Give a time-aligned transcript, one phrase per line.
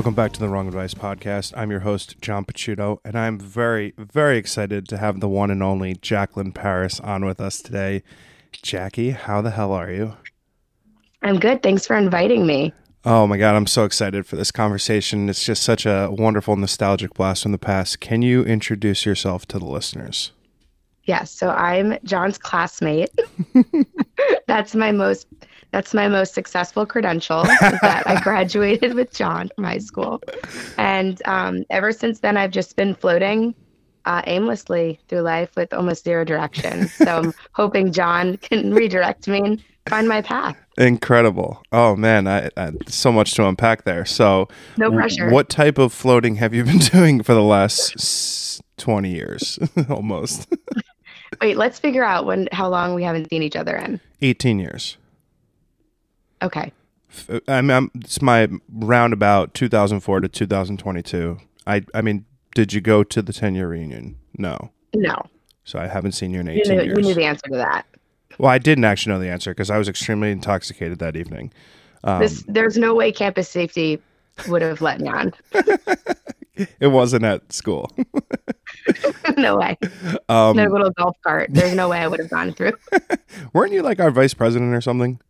[0.00, 1.52] Welcome back to the Wrong Advice Podcast.
[1.54, 5.62] I'm your host, John Pachuto, and I'm very, very excited to have the one and
[5.62, 8.02] only Jaclyn Paris on with us today.
[8.50, 10.16] Jackie, how the hell are you?
[11.20, 11.62] I'm good.
[11.62, 12.72] Thanks for inviting me.
[13.04, 15.28] Oh my God, I'm so excited for this conversation.
[15.28, 18.00] It's just such a wonderful, nostalgic blast from the past.
[18.00, 20.32] Can you introduce yourself to the listeners?
[21.04, 21.30] Yes.
[21.30, 23.10] So I'm John's classmate.
[24.46, 25.26] That's my most
[25.72, 27.42] that's my most successful credential
[27.82, 30.20] that I graduated with John from high school.
[30.78, 33.54] And um, ever since then, I've just been floating
[34.04, 36.88] uh, aimlessly through life with almost zero direction.
[36.88, 40.56] So I'm hoping John can redirect me and find my path.
[40.78, 41.62] Incredible.
[41.72, 44.04] Oh man, I, I so much to unpack there.
[44.04, 45.24] So no pressure.
[45.24, 49.58] W- what type of floating have you been doing for the last s- 20 years
[49.90, 50.52] almost?
[51.40, 54.00] Wait, let's figure out when how long we haven't seen each other in.
[54.22, 54.96] 18 years.
[56.42, 56.72] Okay.
[57.48, 61.38] I mean, I'm, it's my roundabout 2004 to 2022.
[61.66, 62.24] I I mean,
[62.54, 64.16] did you go to the 10 year reunion?
[64.38, 64.70] No.
[64.94, 65.16] No.
[65.64, 66.98] So I haven't seen you in 18 you knew, years.
[66.98, 67.86] You knew the answer to that.
[68.38, 71.52] Well, I didn't actually know the answer because I was extremely intoxicated that evening.
[72.04, 74.00] Um, this, there's no way campus safety
[74.48, 75.32] would have let me on.
[76.80, 77.90] it wasn't at school.
[79.36, 79.76] no way.
[80.28, 81.50] Um, no little golf cart.
[81.52, 82.72] There's no way I would have gone through.
[83.52, 85.20] Weren't you like our vice president or something?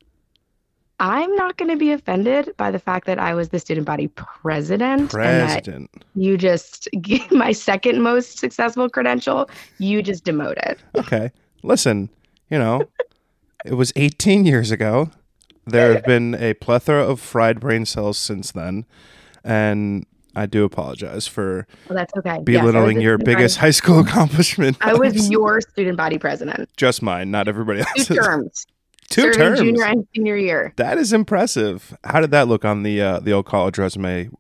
[1.01, 4.09] I'm not going to be offended by the fact that I was the student body
[4.09, 5.11] president.
[5.11, 5.91] President.
[6.15, 6.89] you just
[7.31, 9.49] my second most successful credential.
[9.79, 10.77] You just demoted.
[10.95, 11.33] Okay.
[11.63, 12.11] Listen,
[12.51, 12.83] you know,
[13.65, 15.11] it was 18 years ago.
[15.67, 18.87] There have been a plethora of fried brain cells since then,
[19.45, 20.05] and
[20.35, 22.41] I do apologize for well, that's okay.
[22.43, 23.67] belittling yes, your biggest body.
[23.67, 24.79] high school accomplishment.
[24.81, 26.69] I was your student body president.
[26.77, 28.09] Just mine, not everybody else's.
[28.09, 28.67] Two terms.
[29.11, 29.59] Two terms.
[29.59, 30.73] Junior and senior year.
[30.77, 31.97] That is impressive.
[32.05, 34.31] How did that look on the uh, the old college resume?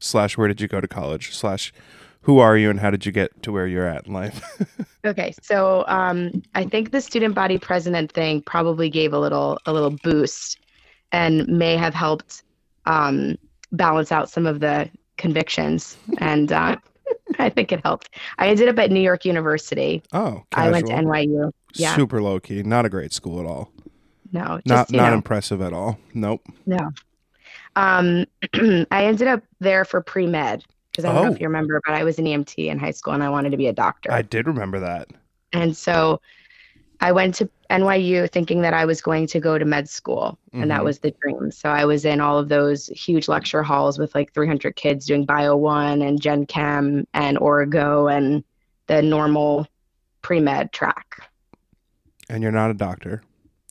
[0.00, 1.34] Slash, where did you go to college?
[1.34, 1.72] Slash,
[2.22, 4.42] who are you and how did you get to where you're at in life?
[5.04, 9.72] okay, so um, I think the student body president thing probably gave a little a
[9.72, 10.58] little boost,
[11.12, 12.42] and may have helped
[12.86, 13.36] um,
[13.72, 16.76] balance out some of the convictions, and uh,
[17.38, 18.08] I think it helped.
[18.38, 20.02] I ended up at New York University.
[20.14, 20.68] Oh, casual.
[20.68, 21.52] I went to NYU.
[21.74, 23.70] Yeah, super low key, not a great school at all.
[24.34, 25.14] No, just, not not know.
[25.14, 25.96] impressive at all.
[26.12, 26.42] Nope.
[26.66, 26.90] No.
[27.76, 28.26] Um,
[28.90, 31.22] I ended up there for pre med because I don't oh.
[31.22, 31.40] know if oh.
[31.40, 33.68] you remember, but I was an EMT in high school and I wanted to be
[33.68, 34.10] a doctor.
[34.10, 35.08] I did remember that.
[35.52, 36.20] And so
[37.00, 40.62] I went to NYU thinking that I was going to go to med school, and
[40.62, 40.68] mm-hmm.
[40.70, 41.52] that was the dream.
[41.52, 45.24] So I was in all of those huge lecture halls with like 300 kids doing
[45.24, 48.42] Bio One and Gen Chem and Orgo and
[48.88, 49.68] the normal
[50.22, 51.30] pre med track.
[52.28, 53.22] And you're not a doctor.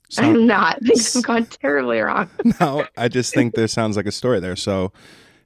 [0.10, 0.80] So, I'm not.
[0.84, 2.30] Things have gone terribly wrong.
[2.60, 4.56] no, I just think there sounds like a story there.
[4.56, 4.92] So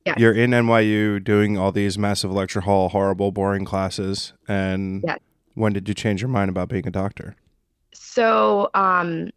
[0.05, 0.17] yes.
[0.17, 4.33] you're in NYU doing all these massive lecture hall, horrible, boring classes.
[4.47, 5.19] And yes.
[5.53, 7.35] when did you change your mind about being a doctor?
[7.93, 9.29] So um,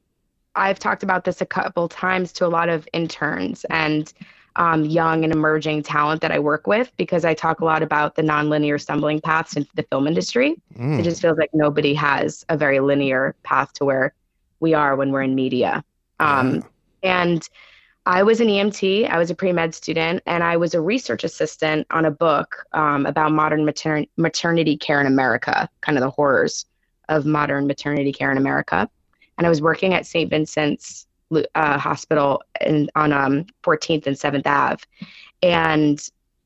[0.56, 4.12] I've talked about this a couple times to a lot of interns and
[4.56, 8.16] um, young and emerging talent that I work with because I talk a lot about
[8.16, 10.56] the nonlinear stumbling paths into the film industry.
[10.76, 10.98] Mm.
[10.98, 14.12] It just feels like nobody has a very linear path to where
[14.60, 15.84] we are when we're in media.
[16.18, 16.64] Um,
[17.02, 17.48] And
[18.06, 21.24] I was an EMT, I was a pre med student, and I was a research
[21.24, 26.10] assistant on a book um, about modern mater- maternity care in America, kind of the
[26.10, 26.66] horrors
[27.08, 28.88] of modern maternity care in America.
[29.36, 30.30] And I was working at St.
[30.30, 31.06] Vincent's
[31.54, 34.82] uh, Hospital in, on um, 14th and 7th Ave.
[35.42, 36.00] And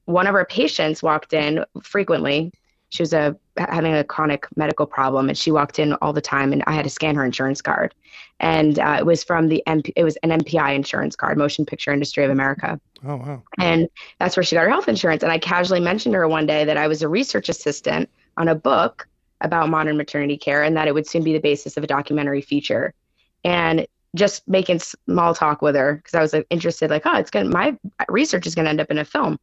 [0.06, 2.52] one of our patients walked in frequently
[2.94, 6.52] she was a having a chronic medical problem and she walked in all the time
[6.52, 7.92] and I had to scan her insurance card.
[8.38, 11.92] And uh, it was from the MP, it was an MPI insurance card Motion Picture
[11.92, 12.80] Industry of America.
[13.04, 13.42] Oh wow.
[13.58, 13.88] And
[14.20, 15.24] that's where she got her health insurance.
[15.24, 18.46] And I casually mentioned to her one day that I was a research assistant on
[18.46, 19.08] a book
[19.40, 22.42] about modern maternity care and that it would soon be the basis of a documentary
[22.42, 22.94] feature.
[23.42, 27.32] And just making small talk with her because I was like, interested like oh it's
[27.32, 27.76] gonna my
[28.08, 29.36] research is gonna end up in a film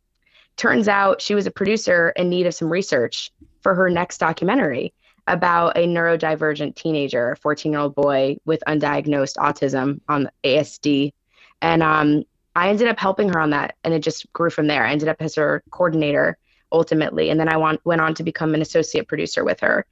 [0.57, 3.31] Turns out she was a producer in need of some research
[3.61, 4.93] for her next documentary
[5.27, 11.13] about a neurodivergent teenager, a 14 year old boy with undiagnosed autism on ASD.
[11.61, 12.23] And um,
[12.55, 14.85] I ended up helping her on that, and it just grew from there.
[14.85, 16.37] I ended up as her coordinator
[16.71, 19.85] ultimately, and then I want, went on to become an associate producer with her.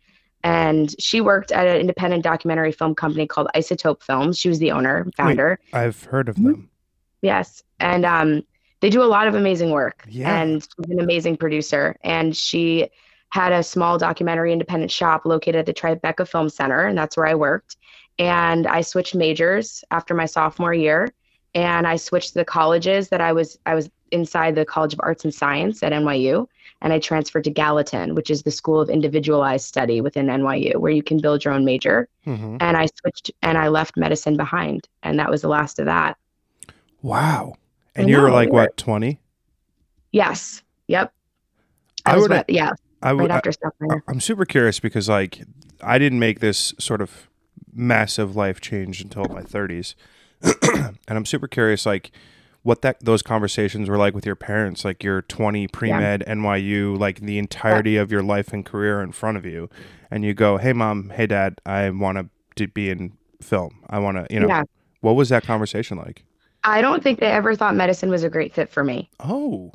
[0.43, 4.39] And she worked at an independent documentary film company called Isotope Films.
[4.39, 5.59] She was the owner, founder.
[5.73, 6.69] Wait, I've heard of them.
[7.21, 8.43] Yes, and um,
[8.81, 10.05] they do a lot of amazing work.
[10.07, 10.41] Yeah.
[10.41, 11.95] And she's an amazing producer.
[12.03, 12.89] And she
[13.29, 17.27] had a small documentary independent shop located at the Tribeca Film Center, and that's where
[17.27, 17.77] I worked.
[18.17, 21.09] And I switched majors after my sophomore year,
[21.55, 25.23] and I switched the colleges that I was I was inside the College of Arts
[25.23, 26.47] and Science at NYU,
[26.81, 30.91] and I transferred to Gallatin, which is the School of Individualized Study within NYU, where
[30.91, 32.07] you can build your own major.
[32.25, 32.57] Mm-hmm.
[32.59, 36.17] And I switched and I left medicine behind, and that was the last of that.
[37.01, 37.53] Wow.
[37.95, 39.19] And you were like we were- what, 20?
[40.11, 40.63] Yes.
[40.87, 41.13] Yep.
[42.05, 42.71] I I was would- what, yeah,
[43.01, 44.03] I right would after sophomore.
[44.07, 45.41] I'm super curious because like
[45.81, 47.29] I didn't make this sort of
[47.73, 49.95] massive life change until my 30s.
[50.41, 52.11] and I'm super curious like
[52.63, 57.19] what that those conversations were like with your parents like you're 20 pre-med NYU like
[57.21, 59.69] the entirety of your life and career in front of you
[60.09, 64.15] and you go hey mom hey dad I want to be in film I want
[64.17, 64.63] to you know Yeah.
[65.01, 66.23] what was that conversation like
[66.63, 69.09] I don't think they ever thought medicine was a great fit for me.
[69.19, 69.71] oh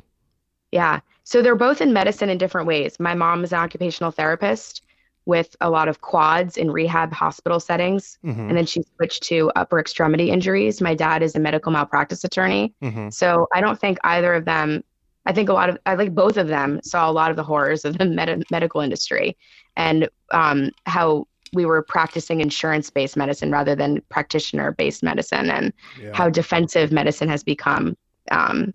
[0.71, 0.99] Yeah.
[1.23, 2.99] So they're both in medicine in different ways.
[2.99, 4.83] My mom is an occupational therapist
[5.25, 8.19] with a lot of quads in rehab hospital settings.
[8.23, 10.81] mhm And then she switched to upper extremity injuries.
[10.81, 12.73] My dad is a medical malpractice attorney.
[12.83, 14.83] mhm So I don't think either of them,
[15.25, 17.43] I think a lot of, I think both of them saw a lot of the
[17.43, 19.35] horrors of the med- medical industry
[19.75, 25.73] and um, how we were practicing insurance based medicine rather than practitioner based medicine and
[25.99, 26.11] yeah.
[26.13, 27.97] how defensive medicine has become.
[28.31, 28.73] Um,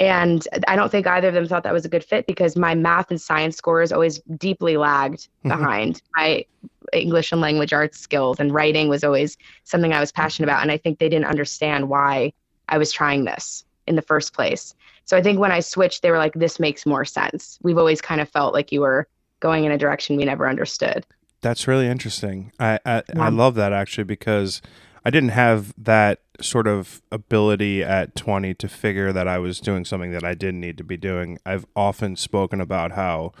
[0.00, 2.74] and I don't think either of them thought that was a good fit because my
[2.74, 5.48] math and science scores always deeply lagged Mhm.
[5.48, 6.44] behind my
[6.92, 10.62] English and language arts skills, and writing was always something I was passionate about.
[10.62, 12.32] And I think they didn't understand why
[12.68, 14.74] I was trying this in the first place.
[15.04, 17.58] So I think when I switched, they were like, this makes more sense.
[17.62, 19.08] We've always kind of felt like you were
[19.40, 21.04] going in a direction we never understood.
[21.40, 22.52] That's really interesting.
[22.58, 24.60] I I, I love that actually because
[25.04, 29.84] I didn't have that sort of ability at 20 to figure that I was doing
[29.84, 31.38] something that I didn't need to be doing.
[31.46, 33.32] I've often spoken about how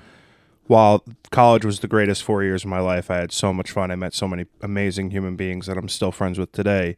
[0.66, 3.90] while college was the greatest 4 years of my life, I had so much fun.
[3.90, 6.96] I met so many amazing human beings that I'm still friends with today.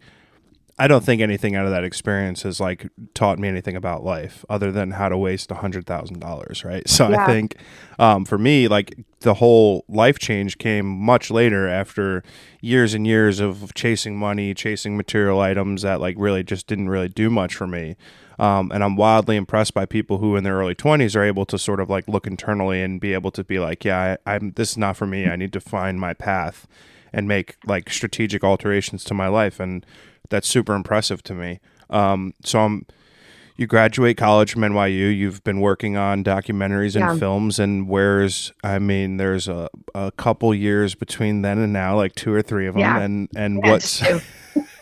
[0.80, 4.46] I don't think anything out of that experience has like taught me anything about life
[4.48, 6.88] other than how to waste a hundred thousand dollars, right?
[6.88, 7.56] So I think
[7.98, 12.22] um, for me, like the whole life change came much later after
[12.62, 17.08] years and years of chasing money, chasing material items that like really just didn't really
[17.08, 17.96] do much for me.
[18.38, 21.58] Um, and I'm wildly impressed by people who in their early 20s are able to
[21.58, 24.70] sort of like look internally and be able to be like, yeah, I, I'm this
[24.70, 25.26] is not for me.
[25.28, 26.66] I need to find my path
[27.12, 29.84] and make like strategic alterations to my life and
[30.30, 31.60] that's super impressive to me.
[31.90, 32.86] Um, so I'm
[33.56, 35.14] you graduate college from NYU.
[35.14, 37.14] You've been working on documentaries and Yeah.
[37.18, 42.14] films, and where's I mean, there's a, a couple years between then and now, like
[42.14, 42.80] two or three of them.
[42.80, 42.98] Yeah.
[42.98, 44.02] And and Yeah, what's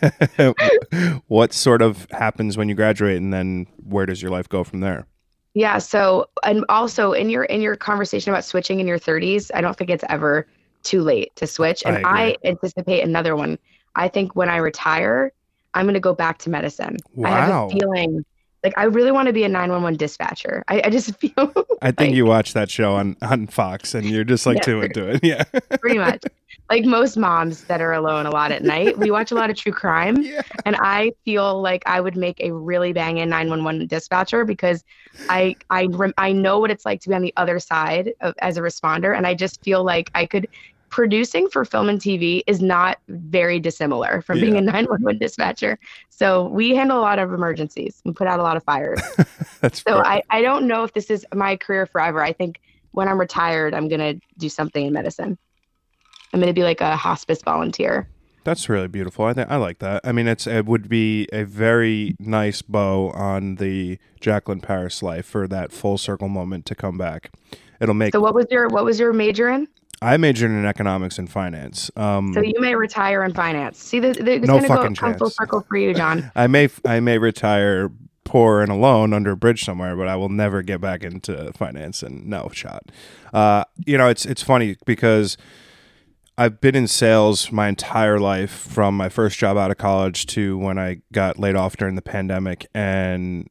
[1.28, 4.80] what sort of happens when you graduate, and then where does your life go from
[4.80, 5.06] there?
[5.54, 5.78] Yeah.
[5.78, 9.76] So, and also in your in your conversation about switching in your 30s, I don't
[9.76, 10.46] think it's ever
[10.82, 11.82] too late to switch.
[11.84, 13.58] I And I, anticipate another one.
[13.96, 15.32] I think when I retire,
[15.78, 16.96] I'm going to go back to medicine.
[17.24, 17.66] I have Wow.
[17.68, 18.24] a feeling
[18.64, 20.64] like I really want to be a 911 dispatcher.
[20.66, 21.32] I, I just feel
[21.80, 24.62] I think like- you watch that show on on Fox, and you're just like Yeah,
[24.62, 25.20] too into it.
[25.22, 25.44] Yeah,
[25.80, 26.22] pretty much
[26.68, 28.98] like most moms that are alone a lot at night.
[28.98, 30.20] We watch a lot of true crime.
[30.22, 30.42] yeah.
[30.66, 34.84] and I feel like I would make a really banging 911 dispatcher because
[35.30, 38.34] I I rem- I know what it's like to be on the other side of,
[38.40, 40.48] as a responder, and I just feel like I could.
[40.90, 45.78] Producing for film and TV is not very dissimilar from being a 911 dispatcher.
[46.08, 49.00] So we handle a lot of emergencies and put out a lot of fires.
[49.60, 49.98] That's So.
[49.98, 52.22] I, I don't know if this is my career forever.
[52.22, 52.60] I think
[52.92, 55.38] when I'm retired, I'm going to do something in medicine.
[56.32, 58.08] I'm going to be like a hospice volunteer.
[58.44, 59.26] That's really beautiful.
[59.26, 60.00] I think I like that.
[60.04, 65.26] I mean, it's it would be a very nice bow on the Jaclyn Paris life
[65.26, 67.30] for that full circle moment to come back.
[67.80, 68.14] It'll make.
[68.14, 69.68] So what was your what was your major in?
[70.00, 71.90] I majored in economics and finance.
[71.96, 73.82] Um, So you may retire in finance.
[73.82, 76.30] See, this, this No gonna fucking go come full circle for you, John.
[76.36, 77.90] I may I may retire
[78.24, 82.02] poor and alone under a bridge somewhere, but I will never get back into finance
[82.02, 82.84] and no shot.
[83.32, 85.36] Uh, you know, it's it's funny because
[86.36, 90.56] I've been in sales my entire life from my first job out of college to
[90.56, 93.48] when I got laid off during the pandemic and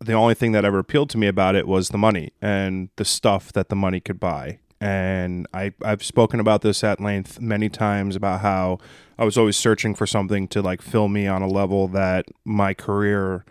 [0.00, 3.04] the only thing that ever appealed to me about it was the money and the
[3.04, 4.60] stuff that the money could buy.
[4.80, 8.78] And I, I've spoken about this at length many times about how
[9.18, 12.74] I was always searching for something to like fill me on a level that my
[12.74, 13.44] career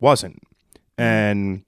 [0.00, 0.42] wasn't.
[0.98, 1.02] Mm-hmm.
[1.02, 1.64] And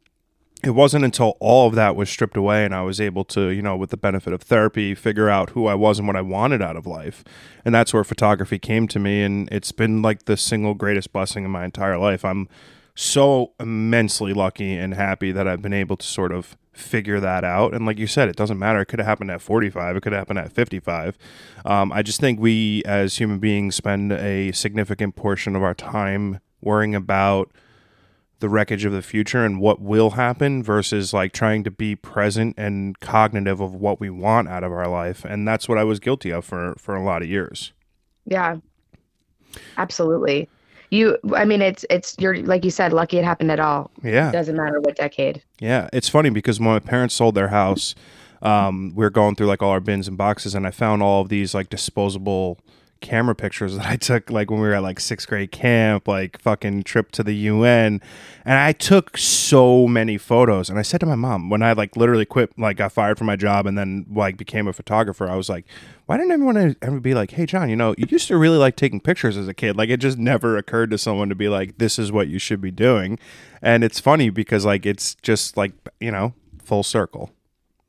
[0.65, 3.63] it wasn't until all of that was stripped away and I was able to, you
[3.63, 6.61] know, with the benefit of therapy, figure out who I was and what I wanted
[6.61, 7.23] out of life.
[7.65, 9.23] And that's where photography came to me.
[9.23, 12.25] And it's been like the single greatest blessing in my entire life.
[12.25, 12.49] I'm
[12.97, 17.75] so immensely lucky and happy that I've been able to sort of figure that out.
[17.75, 18.81] And like you said, it doesn't matter.
[18.81, 21.17] It could have happened at 45, it could have happened at 55.
[21.65, 26.41] Um, I just think we as human beings spend a significant portion of our time
[26.61, 27.51] worrying about
[28.39, 32.55] the wreckage of the future and what will happen versus like trying to be present
[32.59, 35.99] and cognitive of what we want out of our life and that's what I was
[35.99, 37.73] guilty of for for a lot of years.
[38.27, 38.59] Yeah.
[39.79, 40.51] Absolutely.
[40.91, 43.91] You I mean it's it's you're like you said lucky it happened at all.
[44.03, 44.29] Yeah.
[44.29, 45.43] It doesn't matter what decade.
[45.61, 47.95] Yeah, it's funny because when my parents sold their house,
[48.43, 51.23] um, we were going through like all our bins and boxes, and I found all
[51.23, 52.59] of these like disposable
[53.01, 56.41] camera pictures that I took like when we were at like sixth grade camp, like
[56.41, 58.01] fucking trip to the UN.
[58.45, 60.71] And I took so many photos.
[60.71, 63.27] And I said to my mom, when I like literally quit, like got fired from
[63.27, 65.67] my job and then like became a photographer, I was like,
[66.07, 68.77] why didn't everyone ever be like, hey, John, you know, you used to really like
[68.77, 69.77] taking pictures as a kid.
[69.77, 72.61] Like it just never occurred to someone to be like, this is what you should
[72.61, 73.19] be doing.
[73.61, 77.31] And it's funny because like it's just like, you know, full circle.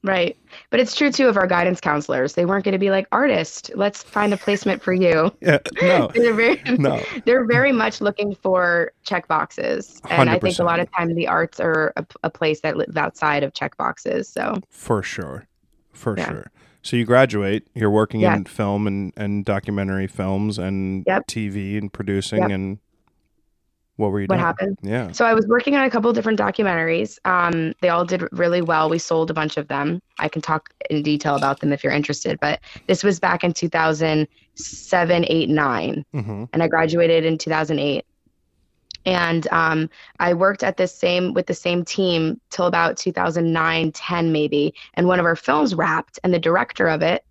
[0.08, 0.38] Right.
[0.70, 2.34] But it's true too of our guidance counselors.
[2.34, 5.32] They weren't going to be like artist, let's find a placement for you.
[5.42, 5.60] Yeah.
[5.82, 6.10] No.
[6.16, 7.04] they're very No.
[7.26, 10.02] they're very much looking for check boxes.
[10.10, 12.96] And I think a lot of time the arts are a, a place that lives
[12.96, 14.30] outside of check boxes.
[14.30, 15.46] So For sure.
[15.94, 16.30] For Yeah.
[16.30, 16.52] sure.
[16.82, 18.36] So you graduate, you're working Yeah.
[18.38, 21.28] in film and, and documentary films and Yep.
[21.28, 22.52] TV and producing Yep.
[22.52, 22.78] and
[23.98, 24.46] what were you what doing?
[24.46, 24.78] happened?
[24.82, 25.12] Yeah.
[25.12, 27.18] So I was working on a couple of different documentaries.
[27.26, 28.90] Um, they all did really well.
[28.90, 30.02] We sold a bunch of them.
[30.20, 32.40] I can talk in detail about them if you're interested.
[32.40, 36.06] But this was back in 2007, 8, 9.
[36.14, 38.06] hmm and I graduated in 2008.
[39.06, 39.90] And um,
[40.20, 44.74] I worked at this same with the same team till about 2009, 10 maybe.
[44.96, 47.24] And one of our films wrapped, and the director of it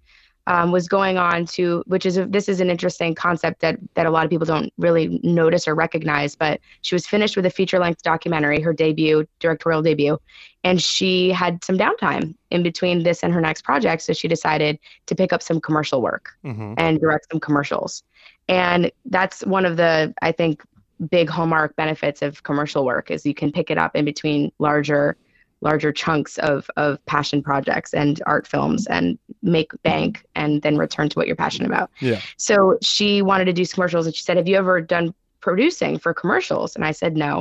[0.47, 4.07] um, was going on to, which is a, this is an interesting concept that that
[4.07, 6.35] a lot of people don't really notice or recognize.
[6.37, 10.19] But she was finished with a feature length documentary, her debut, directorial debut,
[10.65, 14.03] and she had some downtime in between this and her next project.
[14.03, 18.03] So she decided to pick up some commercial work hmm and direct some commercials.
[18.49, 20.62] And that's one of the, I think,
[21.11, 25.17] big hallmark benefits of commercial work is you can pick it up in between larger
[25.66, 31.08] larger chunks of of passion projects and art films and make bank and then return
[31.08, 31.90] to what you're passionate about.
[32.00, 32.20] Yeah.
[32.37, 36.14] So she wanted to do commercials and she said, Have you ever done producing for
[36.14, 36.76] commercials?
[36.76, 37.32] And I said, No.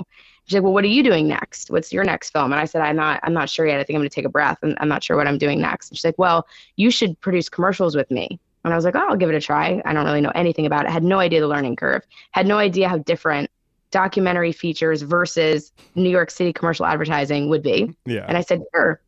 [0.46, 1.70] She's like, Well, what are you doing next?
[1.70, 2.52] What's your next film?
[2.52, 3.80] And I said, I'm not I'm not sure yet.
[3.80, 5.90] I think I'm gonna take a breath and I'm not sure what I'm doing next.
[5.90, 8.40] And she's like, Well, you should produce commercials with me.
[8.64, 9.82] And I was like, Oh, I'll give it a try.
[9.86, 10.92] I don't really know anything about it.
[10.92, 12.04] had no idea the learning curve.
[12.32, 13.50] Had no idea how different
[13.96, 17.96] documentary features versus New York City commercial advertising would be.
[18.06, 18.26] Yeah.
[18.28, 19.00] And I said, sure.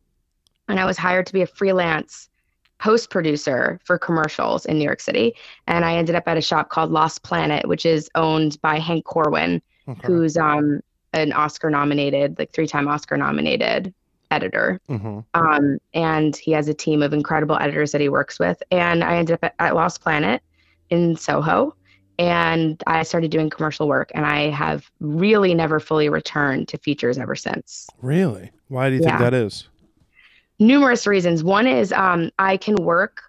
[0.66, 2.30] And I was hired to be a freelance
[2.78, 5.34] post producer for commercials in New York City.
[5.66, 9.04] And I ended up at a shop called Lost Planet, which is owned by Hank
[9.04, 10.06] Corwin, Okay.
[10.06, 10.80] who's um,
[11.12, 13.92] an Oscar nominated, like three time Oscar nominated
[14.30, 14.80] editor.
[14.88, 18.62] hmm Um, and he has a team of incredible editors that he works with.
[18.70, 20.42] And I ended up at, at Lost Planet
[20.88, 21.74] in Soho.
[22.18, 27.16] And I started doing commercial work, and I have really never fully returned to features
[27.18, 28.50] ever since Really?
[28.68, 29.68] Why do you think that is?
[30.60, 31.44] numerous reasons.
[31.44, 33.22] One is um, I can work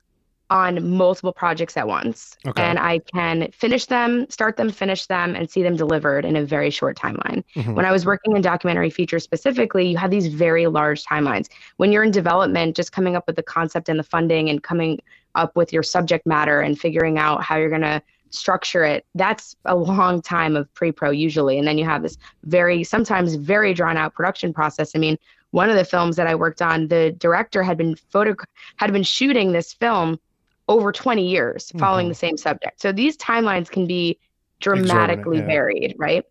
[0.50, 2.60] on multiple projects at once, Okay.
[2.64, 6.44] and I can finish them, start them, finish them, and see them delivered in a
[6.44, 7.44] very short timeline.
[7.56, 7.76] Mhm.
[7.76, 11.50] When I was working in documentary features specifically, you have these very large timelines.
[11.78, 15.00] When you're in development, just coming up with the concept and the funding and coming
[15.36, 18.02] up with your subject matter and figuring out how you're going to
[18.32, 21.58] structure it, that's a long time of pre pro usually.
[21.58, 24.92] And then you have this very, sometimes very drawn out production process.
[24.96, 25.18] I mean,
[25.52, 28.36] one of the films that I worked on, the director had been photo
[28.78, 30.20] had been shooting this film
[30.68, 32.10] over 20 years following Mhm.
[32.10, 32.80] the same subject.
[32.80, 34.20] So these timelines can be
[34.60, 35.46] dramatically yeah.
[35.46, 36.24] varied, right?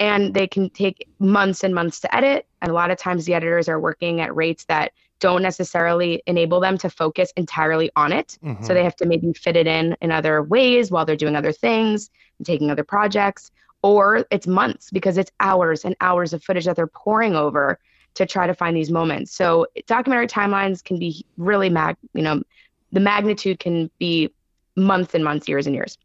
[0.00, 2.46] And they can take months and months to edit.
[2.62, 6.58] And a lot of times the editors are working at rates that don't necessarily enable
[6.58, 8.38] them to focus entirely on it.
[8.44, 8.64] Mhm.
[8.66, 11.52] So they have to maybe fit it in in other ways while they're doing other
[11.52, 13.52] things and taking other projects.
[13.82, 17.78] Or it's months because it's hours and hours of footage that they're pouring over
[18.14, 19.32] to try to find these moments.
[19.32, 22.42] So documentary timelines can be really mag, you know,
[22.90, 24.30] the magnitude can be
[24.76, 25.98] months and months, years and years.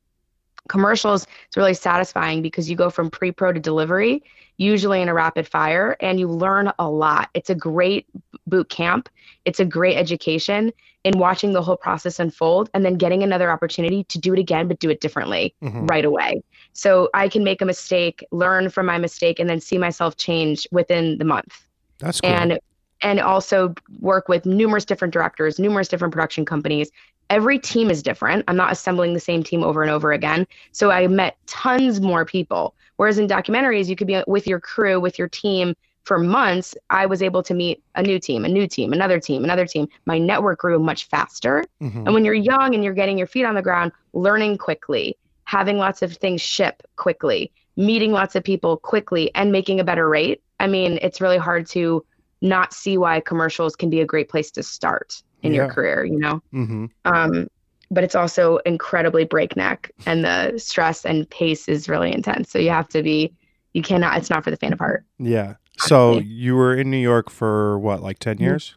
[0.69, 4.23] Commercials, it's really satisfying because you go from pre-pro to delivery,
[4.57, 7.29] usually in a rapid fire, and you learn a lot.
[7.33, 8.07] It's a great
[8.47, 9.09] boot camp.
[9.45, 10.73] It's a great education
[11.03, 14.67] in watching the whole process unfold and then getting another opportunity to do it again,
[14.67, 15.89] but do it differently Mhm.
[15.89, 16.41] right away.
[16.73, 20.67] So I can make a mistake, learn from my mistake, and then see myself change
[20.71, 21.65] within the month
[21.99, 22.31] That's cool.
[22.31, 22.59] and
[23.03, 26.89] and also work with numerous different directors, numerous different production companies.
[27.29, 28.45] Every team is different.
[28.47, 30.47] I'm not assembling the same team over and over again.
[30.71, 32.73] So I met tons more people.
[32.95, 36.73] Whereas in documentaries, you could be with your crew, with your team for months.
[36.89, 39.87] I was able to meet a new team, a new team, another team, another team.
[40.05, 41.65] My network grew much faster.
[41.81, 42.05] Mhm.
[42.05, 45.77] And when you're young and you're getting your feet on the ground, learning quickly, having
[45.77, 50.41] lots of things ship quickly, meeting lots of people quickly, and making a better rate,
[50.59, 52.03] I mean, it's really hard to
[52.41, 56.19] not see why commercials can be a great place to start in your career, you
[56.19, 56.41] know?
[56.53, 56.85] Mm-hmm.
[57.05, 57.47] Um,
[57.89, 62.51] but it's also incredibly breakneck and the stress and pace is really intense.
[62.51, 63.33] So you have to be,
[63.73, 65.05] you cannot, it's not for the faint of heart.
[65.19, 65.55] Yeah.
[65.79, 68.41] So you were in New York for what, like 10 Mhm.
[68.41, 68.75] years?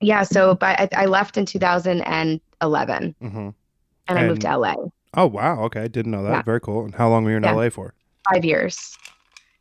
[0.00, 0.22] Yeah.
[0.24, 3.38] So, but I, I left in 2011 Mm-hmm.
[4.08, 4.74] and I moved to LA.
[5.14, 5.62] Oh, wow.
[5.64, 5.82] Okay.
[5.82, 6.30] I didn't know that.
[6.30, 6.42] Yeah.
[6.42, 6.84] Very cool.
[6.84, 7.52] And how long were you in Yeah.
[7.52, 7.94] LA for?
[8.32, 8.96] five years.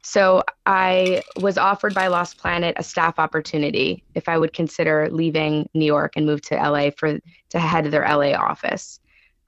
[0.01, 5.69] So I was offered by Lost Planet a staff opportunity if I would consider leaving
[5.73, 8.99] New York and move to LA for to head their LA office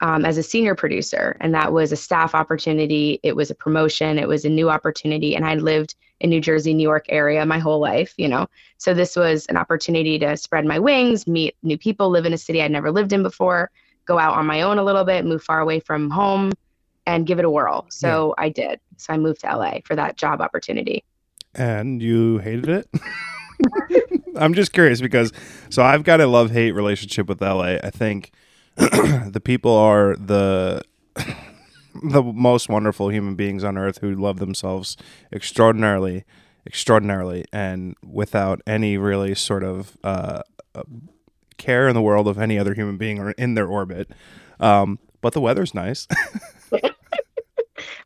[0.02, 3.20] um, as a senior producer, and that was a staff opportunity.
[3.22, 4.18] It was a promotion.
[4.18, 7.58] It was a new opportunity, and I'd lived in New Jersey, New York area my
[7.58, 8.48] whole life, you know.
[8.78, 12.38] So this was an opportunity to spread my wings, meet new people, live in a
[12.38, 13.70] city I'd never lived in before,
[14.04, 16.52] go out on my own a little bit, move far away from home,
[17.06, 17.86] and give it a whirl.
[17.90, 18.80] So I did.
[18.96, 21.04] So I moved to LA for that job opportunity.
[21.54, 22.88] And you hated it?
[24.36, 25.32] I'm just curious because
[25.68, 27.76] so I've got a love hate relationship with LA.
[27.82, 28.32] I think
[28.76, 30.82] the people are the
[32.02, 34.96] the most wonderful human beings on earth who love themselves
[35.32, 36.24] extraordinarily,
[36.66, 40.42] extraordinarily, and without any really sort of uh,
[41.58, 44.10] care in the world of any other human being or in their orbit.
[44.58, 46.08] Um, but the weather's nice.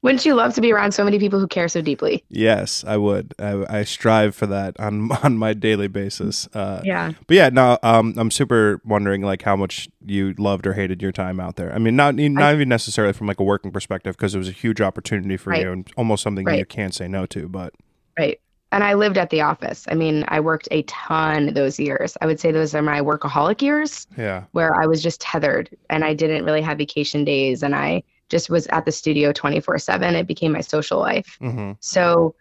[0.03, 2.25] Wouldn't you love to be around so many people who care so deeply?
[2.29, 3.35] yes, I would.
[3.39, 6.49] I, I strive for that on on my daily basis.
[6.55, 7.13] Uh, Yeah.
[7.27, 11.13] But yeah, no, um, I'm super wondering like how much you loved or hated your
[11.13, 11.75] time out there.
[11.75, 14.53] I mean, not not even necessarily from like a working perspective because it was a
[14.53, 15.63] huge opportunity for Right.
[15.63, 16.59] you and almost something that Right.
[16.61, 17.49] you can't say no to.
[17.49, 17.75] But
[18.19, 18.41] Right.
[18.73, 19.87] And I lived at the office.
[19.89, 22.17] I mean, I worked a ton those years.
[22.21, 26.05] I would say those are my workaholic years yeah, where I was just tethered and
[26.05, 30.15] I didn't really have vacation days and I just was at the studio 24 7.
[30.15, 31.37] It became my social life.
[31.41, 32.35] hmm So,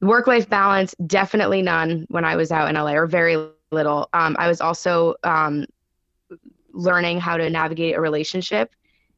[0.00, 3.36] work life balance, definitely none when I was out in LA, or very
[3.70, 4.08] little.
[4.12, 5.66] Um, I was also um,
[6.72, 8.74] learning how to navigate a relationship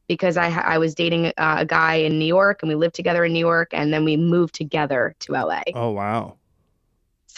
[0.07, 3.23] because I, I was dating uh, a guy in New York and we lived together
[3.23, 5.63] in New York and then we moved together to LA.
[5.73, 6.35] oh wow,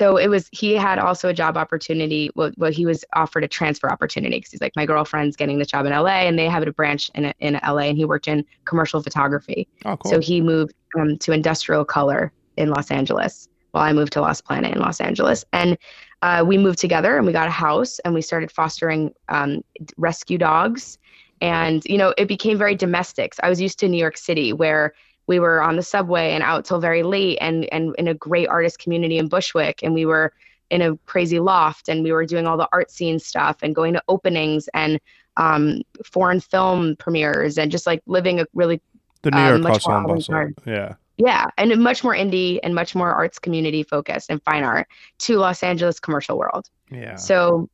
[0.04, 2.30] So it was, he had also a job opportunity.
[2.36, 5.66] Well, well he was offered a transfer opportunity because he's like, my girlfriend's getting the
[5.66, 8.44] job in LA and they have a branch in, in LA and he worked in
[8.66, 9.66] commercial photography.
[9.86, 10.12] oh cool.
[10.12, 14.44] So he moved um, to Industrial Color in Los Angeles while I moved to Lost
[14.44, 15.46] Planet in Los Angeles.
[15.54, 15.78] And
[16.22, 19.64] uh, we moved together and we got a house and we started fostering um,
[19.96, 20.98] rescue dogs.
[21.40, 23.36] And, you know, it became very domestic.
[23.36, 24.96] So I was used to New York City where
[25.28, 28.48] we were on the subway and out till very late and, and in a great
[28.48, 29.82] artist community in Bushwick.
[29.84, 30.34] And we were
[30.70, 33.94] in a crazy loft and we were doing all the art scene stuff and going
[33.94, 35.00] to openings and
[35.38, 38.82] um, foreign film premieres and just like living a really
[39.22, 40.52] the New um, York much hustle more and bustle.
[40.66, 44.88] Yeah, yeah, and much more indie and much more arts community focused and fine art
[45.20, 46.70] to Los Angeles commercial world.
[46.92, 47.16] yeah.
[47.16, 47.70] So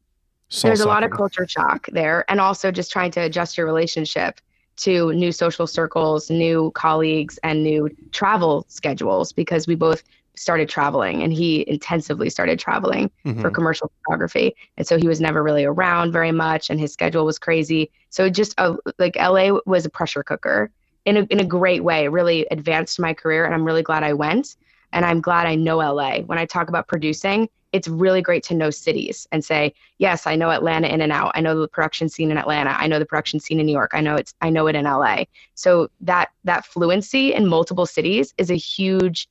[0.61, 4.39] there's a lot of culture shock there, and also just trying to adjust your relationship
[4.79, 10.03] to new social circles, new colleagues, and new travel schedules because we both
[10.35, 13.41] started traveling and he intensively started traveling Mhm.
[13.41, 14.55] for commercial photography.
[14.77, 17.91] And so he was never really around very much and his schedule was crazy.
[18.09, 20.71] So it just uh, like la was a pressure cooker
[21.05, 22.05] in a, in a great way.
[22.05, 24.55] It really advanced my career and i'm really glad i went.
[24.93, 28.53] And i'm glad i know la when i talk about producing it's really great to
[28.53, 31.31] know cities and say yes i know atlanta in and out.
[31.35, 32.71] I know the production scene in atlanta.
[32.71, 33.91] I know the production scene in new york.
[33.93, 35.23] I know it's i know it in la
[35.55, 39.27] so that that fluency in multiple cities is a huge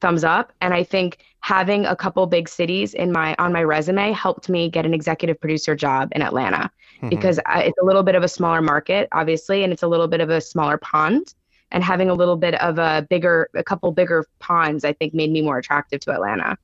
[0.00, 0.52] thumbs up.
[0.60, 4.68] And i think having a couple big cities in my on my resume helped me
[4.68, 6.70] get an executive producer job in atlanta
[7.02, 7.10] Mhm.
[7.10, 10.08] because I, it's a little bit of a smaller market obviously and it's a little
[10.08, 11.34] bit of a smaller pond.
[11.72, 15.30] And having a little bit of a bigger a couple bigger ponds i think made
[15.30, 16.56] me more attractive to atlanta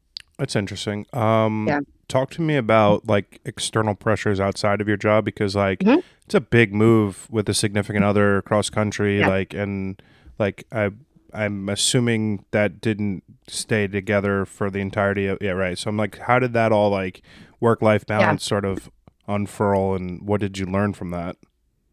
[0.43, 1.07] That's interesting.
[1.13, 1.81] Um, Yeah.
[2.09, 6.03] Talk to me about like external pressures outside of your job because like Mhm.
[6.25, 9.21] it's a big move with a significant other cross country.
[9.21, 9.29] Yeah.
[9.29, 10.03] Like and
[10.41, 10.91] like I
[11.33, 15.79] I'm assuming that didn't stay together for the entirety of yeah right.
[15.79, 17.23] So I'm like, how did that all like
[17.61, 18.91] work life balance sort of
[19.29, 21.37] unfurl and what did you learn from that?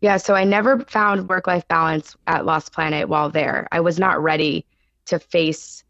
[0.02, 3.68] Yeah, so I never found work life balance at Lost Planet while there.
[3.72, 4.66] I was not ready
[5.06, 5.84] to face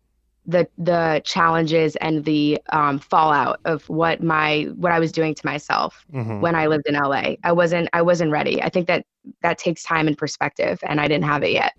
[0.49, 5.45] the the challenges and the um, fallout of what my what I was doing to
[5.45, 6.41] myself Mm-hmm.
[6.41, 7.35] when I lived in LA.
[7.43, 8.61] I wasn't I wasn't ready.
[8.61, 9.05] I think that
[9.41, 11.73] that takes time and perspective, and I didn't have it yet.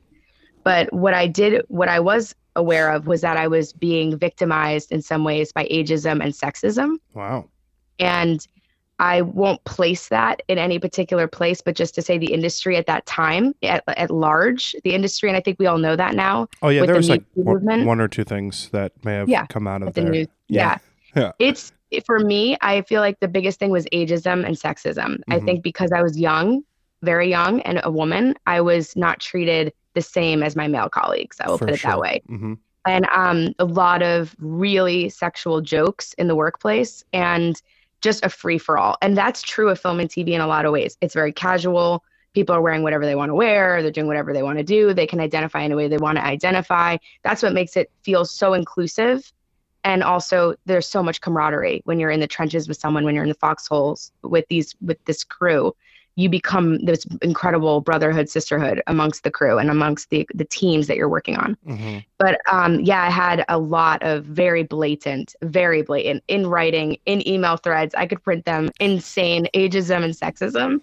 [0.64, 4.92] But what I did, what I was aware of, was that I was being victimized
[4.92, 7.50] in some ways by ageism and sexism Wow.
[7.98, 8.46] and
[9.00, 12.84] I won't place that in any particular place, but just to say the industry at
[12.86, 16.48] that time, at, at large, the industry, and I think we all know that now.
[16.60, 17.86] Oh yeah, there the was like one, movement.
[17.86, 20.10] one or two things that may have Yeah, come out of with the there.
[20.10, 20.26] news.
[20.48, 20.78] Yeah.
[21.16, 21.32] Yeah.
[21.40, 21.72] It's
[22.06, 25.18] for me, I feel like the biggest thing was ageism and sexism.
[25.28, 25.44] I Mhm.
[25.44, 26.62] think because I was young,
[27.02, 31.38] very young, and a woman, I was not treated the same as my male colleagues.
[31.40, 31.90] I will For put it sure.
[31.90, 32.22] that way.
[32.28, 32.54] hmm
[32.86, 37.60] and um, a lot of really sexual jokes in the workplace and
[38.00, 38.96] just a free for all.
[39.02, 40.96] And that's true of film and TV in a lot of ways.
[41.00, 42.04] It's very casual.
[42.32, 43.82] People are wearing whatever they want to wear.
[43.82, 44.94] They're doing whatever they want to do.
[44.94, 46.96] They can identify in a way they want to identify.
[47.24, 49.32] That's what makes it feel so inclusive.
[49.82, 53.24] And also, there's so much camaraderie when you're in the trenches with someone, when you're
[53.24, 55.74] in the foxholes with these with this crew.
[56.16, 60.96] You become this incredible brotherhood, sisterhood amongst the crew and amongst the the teams that
[60.96, 65.82] you're working on hmm but um, yeah, I had a lot of very blatant, very
[65.82, 67.94] blatant in writing, in email threads.
[67.94, 68.70] I could print them.
[68.78, 70.80] Insane ageism and sexism,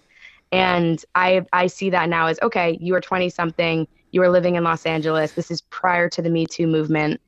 [0.52, 2.76] and I I see that now as okay.
[2.80, 3.86] You are twenty something.
[4.10, 5.32] You are living in Los Angeles.
[5.32, 7.20] This is prior to the Me Too movement.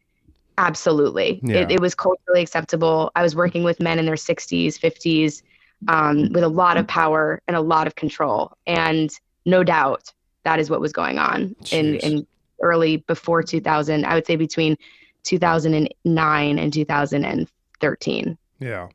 [0.58, 1.60] Absolutely, Yeah.
[1.60, 3.10] it, it was culturally acceptable.
[3.14, 5.42] I was working with men in their sixties, fifties,
[5.88, 9.10] um, with a lot of power and a lot of control, and
[9.46, 10.12] no doubt
[10.44, 12.26] that is what was going on in in
[12.62, 14.76] early before 2000 i would say between
[15.24, 18.88] 2009 and 2013 Yeah.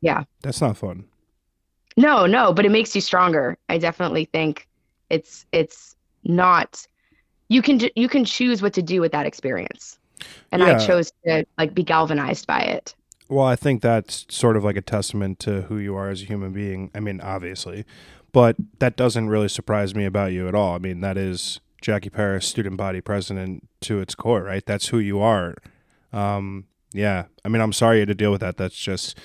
[0.00, 0.24] Yeah.
[0.42, 1.04] That's not fun.
[1.96, 4.68] no no but it makes you stronger i definitely think
[5.10, 6.86] it's it's not
[7.48, 9.98] you can you can choose what to do with that experience
[10.52, 10.76] and Yeah.
[10.76, 12.94] i chose to like be galvanized by it
[13.28, 16.24] Well, I think that's sort of like a testament to who you are as a
[16.24, 16.90] human being.
[16.94, 17.84] I mean, obviously,
[18.32, 20.74] but that doesn't really surprise me about you at all.
[20.74, 24.64] I mean, that is Jackie Paris, student body president to its core, right?
[24.64, 25.56] That's who you are.
[26.12, 27.24] Um, yeah.
[27.44, 28.56] I mean, I'm sorry you had to deal with that.
[28.56, 29.18] That's just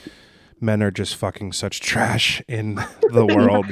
[0.59, 2.75] men are just fucking such trash in
[3.09, 3.65] the world.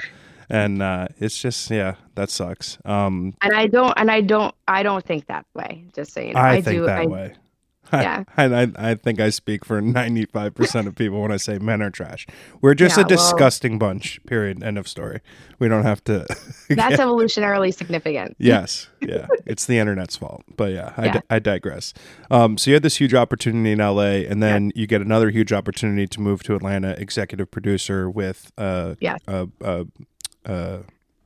[0.49, 2.77] And uh, it's just yeah, that sucks.
[2.83, 6.33] Um, and i don't and i don't i don't think that way just so you
[6.33, 7.35] know I, think do that I, way.
[7.93, 8.23] Yeah.
[8.37, 11.89] I, I, I think I speak for 95% of people when I say men are
[11.89, 12.25] trash.
[12.61, 14.63] We're just Yeah, a well- disgusting bunch, period.
[14.63, 15.21] End of story.
[15.59, 16.25] We don't have to.
[16.69, 18.87] that's evolutionarily significant yes.
[19.01, 19.27] Yeah.
[19.45, 20.43] It's the internet's fault.
[20.55, 21.13] But yeah, I, Yeah.
[21.13, 21.93] di- I digress.
[22.29, 25.51] Um, so you had this huge opportunity in LA, and then you get another huge
[25.53, 28.51] opportunity to move to Atlanta, executive producer with.
[28.57, 29.19] Uh, Yes.
[29.27, 29.83] Uh, uh,
[30.45, 30.77] uh,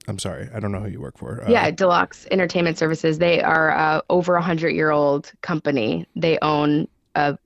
[0.07, 0.49] I'm sorry.
[0.53, 1.43] I don't know who you work for.
[1.43, 3.17] Uh, yeah, Deluxe Entertainment Services.
[3.17, 6.05] They are a over a hundred year old company.
[6.15, 7.37] They own a,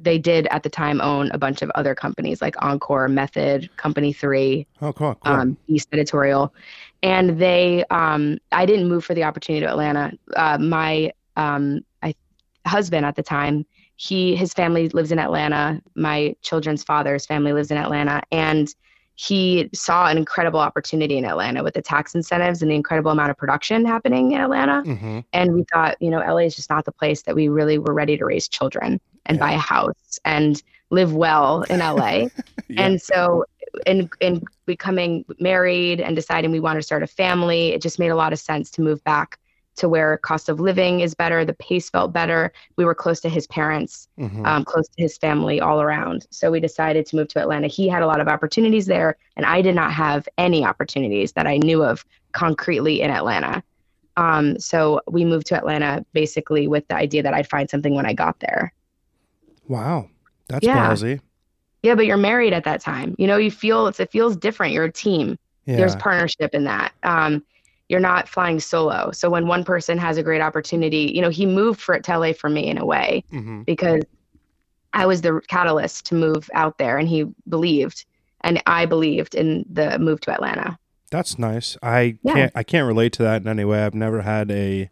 [0.00, 4.12] they did at the time own a bunch of other companies like Encore, Method, Company
[4.12, 5.14] Three, Oh, cool.
[5.16, 5.32] cool.
[5.32, 6.52] um, Beast Editorial,
[7.02, 7.84] and they.
[7.90, 10.12] Um, I didn't move for the opportunity to Atlanta.
[10.36, 12.14] Uh, my um, I,
[12.66, 13.66] husband at the time,
[13.96, 15.80] he his family lives in Atlanta.
[15.94, 18.72] My children's father's family lives in Atlanta, and
[19.16, 23.30] he saw an incredible opportunity in Atlanta with the tax incentives and the incredible amount
[23.30, 24.82] of production happening in Atlanta.
[24.82, 27.78] hmm And we thought, you know, LA is just not the place that we really
[27.78, 29.44] were ready to raise children and Yeah.
[29.46, 32.28] buy a house and live well in LA.
[32.68, 32.86] Yeah.
[32.86, 33.44] And so,
[33.86, 38.08] in in becoming married and deciding we want to start a family, it just made
[38.08, 39.38] a lot of sense to move back
[39.76, 42.52] to where cost of living is better, the pace felt better.
[42.76, 44.46] We were close to his parents, Mhm.
[44.46, 46.26] um, close to his family all around.
[46.30, 47.66] So we decided to move to Atlanta.
[47.68, 51.46] He had a lot of opportunities there, and I did not have any opportunities that
[51.46, 53.62] I knew of concretely in Atlanta.
[54.16, 58.06] Um, so we moved to Atlanta basically with the idea that I'd find something when
[58.06, 58.72] I got there.
[59.68, 60.08] wow.
[60.48, 60.90] That's Yeah.
[60.92, 61.20] ballsy.
[61.82, 63.16] Yeah, but you're married at that time.
[63.18, 64.72] You know, you feel it's, it feels different.
[64.72, 65.36] You're a team.
[65.66, 65.76] Yeah.
[65.76, 66.92] There's partnership in that.
[67.02, 67.44] Um,
[67.88, 69.10] you're not flying solo.
[69.12, 72.32] So when one person has a great opportunity, you know, he moved for to LA
[72.32, 74.02] for me in a way hmm because
[74.92, 78.06] I was the catalyst to move out there and he believed
[78.42, 80.78] and I believed in the move to Atlanta.
[81.10, 81.76] That's nice.
[81.82, 82.32] I Yeah.
[82.34, 83.84] can't I can't relate to that in any way.
[83.84, 84.90] I've never had a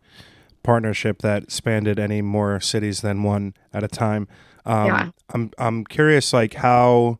[0.63, 4.29] partnership that spanned any more cities than one at a time.
[4.65, 5.11] Um, Yeah.
[5.33, 7.19] I'm I'm curious like how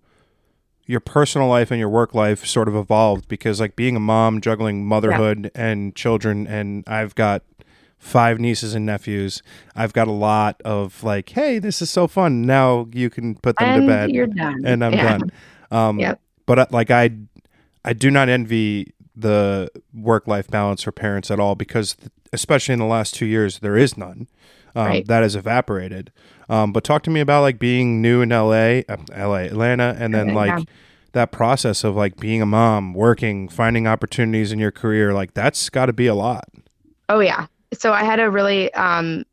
[0.87, 4.41] your personal life and your work life sort of evolved because like being a mom,
[4.41, 7.43] juggling motherhood and children, and I've got
[7.99, 9.43] five nieces and nephews.
[9.75, 12.43] I've got a lot of like, hey, this is so fun.
[12.43, 14.63] Now you can put them and to bed you're done.
[14.67, 15.19] and I'm Yeah.
[15.19, 15.33] done.
[15.71, 16.21] Um, Yep.
[16.47, 17.11] But uh, like I,
[17.85, 21.97] I do not envy the work life balance for parents at all because,
[22.35, 24.29] especially in the last two years, there is none.
[24.77, 25.07] Um, Right.
[25.07, 26.13] That has evaporated.
[26.49, 30.15] Um, but talk to me about like being new in LA, uh, LA, Atlanta, and
[30.15, 30.65] then like yeah.
[31.13, 35.13] that process of like being a mom, working, finding opportunities in your career.
[35.13, 36.49] Like that's got to be a lot.
[37.09, 37.47] Oh yeah.
[37.73, 39.25] So I had a really um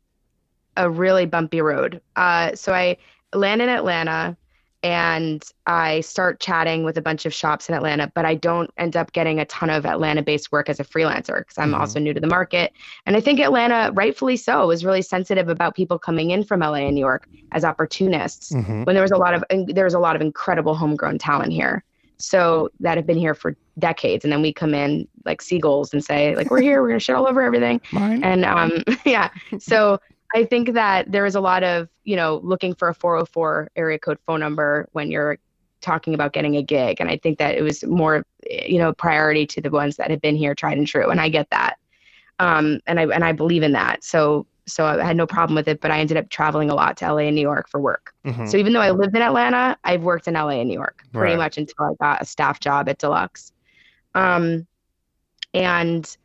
[0.76, 2.00] a really bumpy road.
[2.16, 2.96] Uh so I
[3.34, 4.36] landed in Atlanta
[4.82, 8.96] and I start chatting with a bunch of shops in Atlanta, but I don't end
[8.96, 11.80] up getting a ton of Atlanta based work as a freelancer because I'm mm-hmm.
[11.80, 12.72] also new to the market.
[13.06, 16.86] And I think Atlanta, rightfully so, was really sensitive about people coming in from LA
[16.86, 18.82] and New York as opportunists mm-hmm.
[18.84, 21.84] when there was a lot of there was a lot of incredible homegrown talent here.
[22.18, 24.24] So that have been here for decades.
[24.24, 27.16] And then we come in like seagulls and say, like, we're here, we're gonna shit
[27.16, 27.80] all over everything.
[27.92, 28.22] Mine.
[28.22, 29.30] And um yeah.
[29.58, 29.98] So
[30.34, 33.98] I think that there is a lot of, you know, looking for a 404 area
[33.98, 35.38] code phone number when you're
[35.80, 36.98] talking about getting a gig.
[37.00, 40.20] And I think that it was more, you know, priority to the ones that had
[40.20, 41.10] been here tried and true.
[41.10, 41.76] And I get that.
[42.38, 44.04] Um, and I, and I believe in that.
[44.04, 46.96] So, so I had no problem with it, but I ended up traveling a lot
[46.98, 48.14] to LA and New York for work.
[48.24, 48.46] Mm-hmm.
[48.46, 51.32] So even though I lived in Atlanta, I've worked in LA and New York pretty
[51.32, 51.38] right.
[51.38, 53.52] much until I got a staff job at Deluxe.
[54.14, 54.66] Um,
[55.52, 56.16] and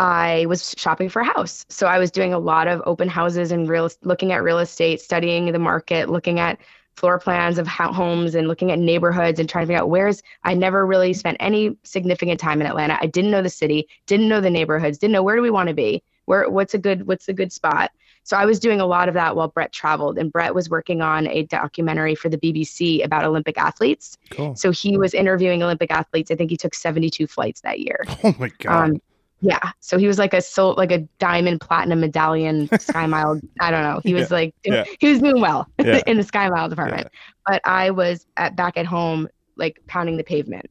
[0.00, 1.66] I was shopping for a house.
[1.68, 5.02] So I was doing a lot of open houses and real looking at real estate,
[5.02, 6.58] studying the market, looking at
[6.96, 10.54] floor plans of homes and looking at neighborhoods and trying to figure out where's I
[10.54, 12.96] never really spent any significant time in Atlanta.
[12.98, 15.68] I didn't know the city, didn't know the neighborhoods, didn't know where do we want
[15.68, 16.02] to be?
[16.24, 17.90] Where what's a good what's a good spot?
[18.22, 21.02] So I was doing a lot of that while Brett traveled and Brett was working
[21.02, 24.16] on a documentary for the BBC about Olympic athletes.
[24.30, 24.56] Cool.
[24.56, 26.30] So he was interviewing Olympic athletes.
[26.30, 28.06] I think he took 72 flights that year.
[28.24, 28.90] Oh my god.
[28.90, 29.00] Um,
[29.40, 29.72] yeah.
[29.80, 33.40] So he was like a so like a diamond platinum medallion Sky Mile.
[33.60, 34.00] I don't know.
[34.04, 34.36] He was yeah.
[34.36, 34.84] like yeah.
[34.98, 36.02] he was doing well yeah.
[36.06, 37.08] in the Sky Mile department.
[37.46, 40.66] But I was at back at home like pounding the pavement.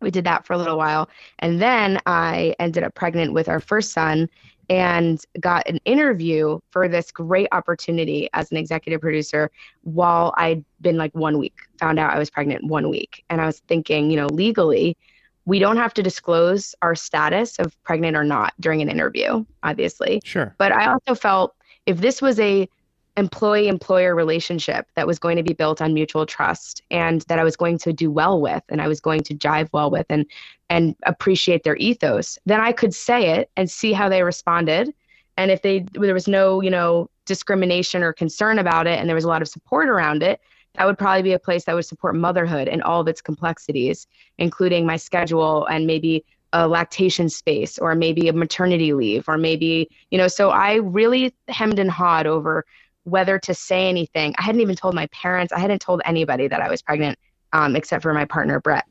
[0.00, 1.08] We did that for a little while.
[1.38, 4.28] And then I ended up pregnant with our first son
[4.68, 9.50] and got an interview for this great opportunity as an executive producer
[9.82, 13.24] while I'd been like one week, found out I was pregnant one week.
[13.30, 14.96] And I was thinking, you know, legally,
[15.44, 20.20] we don't have to disclose our status of pregnant or not during an interview, obviously.
[20.24, 20.54] Sure.
[20.58, 21.54] But I also felt
[21.86, 22.68] if this was a
[23.16, 27.44] employee employer relationship that was going to be built on mutual trust and that I
[27.44, 30.24] was going to do well with and I was going to jive well with and
[30.70, 34.94] and appreciate their ethos, then I could say it and see how they responded.
[35.36, 39.14] And if they there was no, you know, discrimination or concern about it and there
[39.14, 40.40] was a lot of support around it,
[40.74, 44.06] that would probably be a place that would support motherhood in all of its complexities,
[44.38, 49.88] including my schedule and maybe a lactation space or maybe a maternity leave or maybe,
[50.10, 52.64] you know, so I really hemmed and hawed over
[53.04, 54.34] whether to say anything.
[54.38, 57.18] I hadn't even told my parents, I hadn't told anybody that I was pregnant
[57.52, 58.86] um, except for my partner, Brett.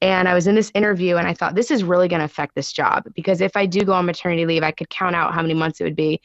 [0.00, 2.54] And I was in this interview and I thought, this is really going to affect
[2.54, 5.42] this job because if I do go on maternity leave, I could count out how
[5.42, 6.20] many months it would be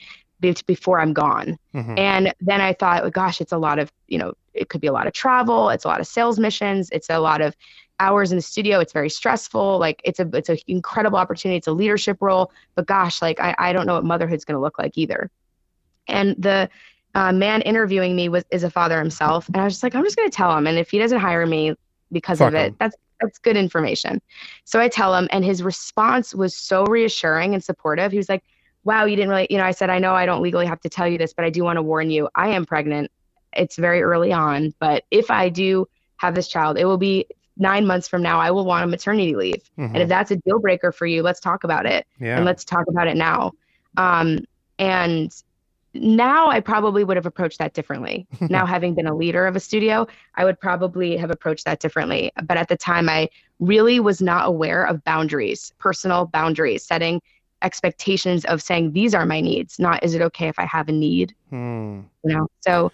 [0.66, 1.58] before I'm gone.
[1.74, 1.98] Mm-hmm.
[1.98, 4.94] And then I thought, gosh, it's a lot of, you know, it could be a
[4.94, 7.56] lot of travel, it's a lot of sales missions, it's a lot of
[8.00, 8.80] hours in the studio.
[8.80, 9.80] It's very stressful.
[9.80, 11.58] Like it's a it's an incredible opportunity.
[11.58, 12.52] It's a leadership role.
[12.76, 15.30] But gosh, like I, I don't know what motherhood's gonna look like either.
[16.08, 16.70] And the
[17.16, 19.48] uh, man interviewing me was is a father himself.
[19.48, 20.68] And I was just like, I'm just gonna tell him.
[20.68, 21.76] And if he doesn't hire me
[22.12, 22.76] because Fuck of it, him.
[22.80, 24.22] that's that's good information.
[24.66, 28.12] So I tell him, and his response was so reassuring and supportive.
[28.12, 28.44] He was like,
[28.84, 30.90] wow, you didn't really, you know, I said, I know I don't legally have to
[30.90, 33.10] tell you this, but I do want to warn you, I am pregnant.
[33.56, 35.88] It's very early on, but if I do
[36.18, 38.40] have this child, it will be nine months from now.
[38.40, 39.70] I will want a maternity leave.
[39.78, 39.96] Mm-hmm.
[39.96, 42.08] And if that's a deal breaker for you, let's talk about it.
[42.20, 42.38] Yeah.
[42.38, 43.52] And let's talk about it now.
[43.98, 44.40] Um,
[44.80, 45.32] and
[45.94, 48.26] now I probably would have approached that differently.
[48.42, 52.32] now, having been a leader of a studio, I would probably have approached that differently.
[52.44, 57.22] But at the time, I really was not aware of boundaries, personal boundaries, setting
[57.64, 60.92] expectations of saying these are my needs not is it okay if i have a
[60.92, 62.02] need hmm.
[62.24, 62.92] you know so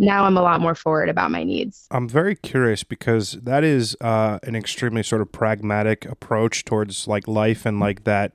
[0.00, 1.86] now i'm a lot more forward about my needs.
[1.90, 7.28] I'm very curious because that is uh, an extremely sort of pragmatic approach towards like
[7.28, 8.32] life and like that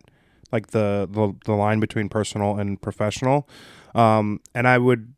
[0.51, 3.49] like the the, the line between personal and professional.
[3.93, 5.13] Um, and i would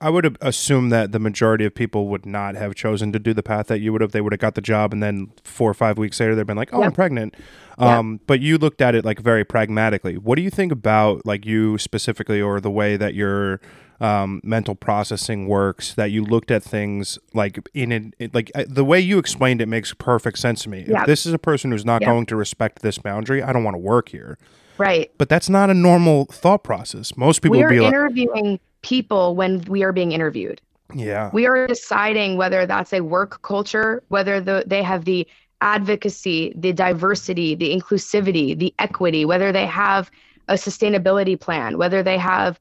[0.00, 3.42] I would assume that the majority of people would not have chosen to do the
[3.42, 4.12] path that you would have.
[4.12, 6.56] They would have got the job, and then four or five weeks later, they've been
[6.56, 7.34] like, "Oh, I'm pregnant."
[7.78, 10.16] Um, But you looked at it like very pragmatically.
[10.16, 13.60] What do you think about like you specifically, or the way that your
[14.00, 15.94] um, mental processing works?
[15.94, 19.66] That you looked at things like in it, like uh, the way you explained it
[19.66, 20.84] makes perfect sense to me.
[20.86, 23.74] If this is a person who's not going to respect this boundary, I don't want
[23.74, 24.38] to work here.
[24.78, 25.10] Right.
[25.18, 27.16] But that's not a normal thought process.
[27.16, 30.60] Most people We're be interviewing like, people when we are being interviewed.
[30.94, 31.30] Yeah.
[31.32, 35.26] We are deciding whether that's a work culture, whether the, they have the
[35.60, 40.10] advocacy, the diversity, the inclusivity, the equity, whether they have
[40.48, 42.58] a sustainability plan, whether they have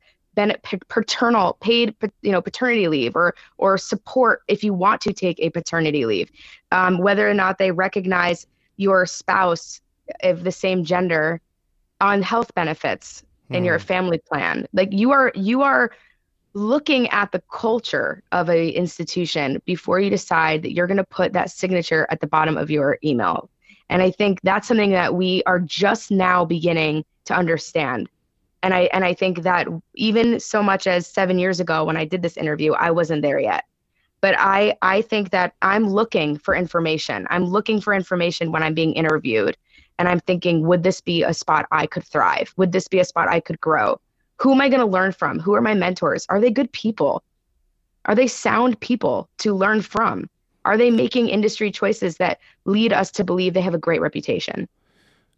[0.90, 5.50] paternal paid you know paternity leave or or support if you want to take a
[5.50, 6.30] paternity leave
[6.72, 9.82] um, whether or not they recognize your spouse
[10.22, 11.42] of the same gender
[12.02, 13.86] on health benefits in your hmm.
[13.86, 15.92] family plan like you are you are
[16.58, 21.32] looking at the culture of a institution before you decide that you're going to put
[21.34, 23.48] that signature at the bottom of your email.
[23.90, 28.10] And I think that's something that we are just now beginning to understand.
[28.64, 32.06] And I and I think that even so much as 7 years ago when I
[32.06, 33.66] did this interview, I wasn't there yet.
[34.20, 37.28] But I I think that I'm looking for information.
[37.30, 39.56] I'm looking for information when I'm being interviewed
[40.00, 42.52] and I'm thinking would this be a spot I could thrive?
[42.58, 44.02] Would this be a spot I could grow?
[44.40, 45.40] Who am I going to learn from?
[45.40, 46.26] Who are my mentors?
[46.30, 47.24] Are they good people?
[48.06, 50.30] Are they sound people to learn from?
[50.66, 54.68] Are they making industry choices that lead us to believe they have a great reputation?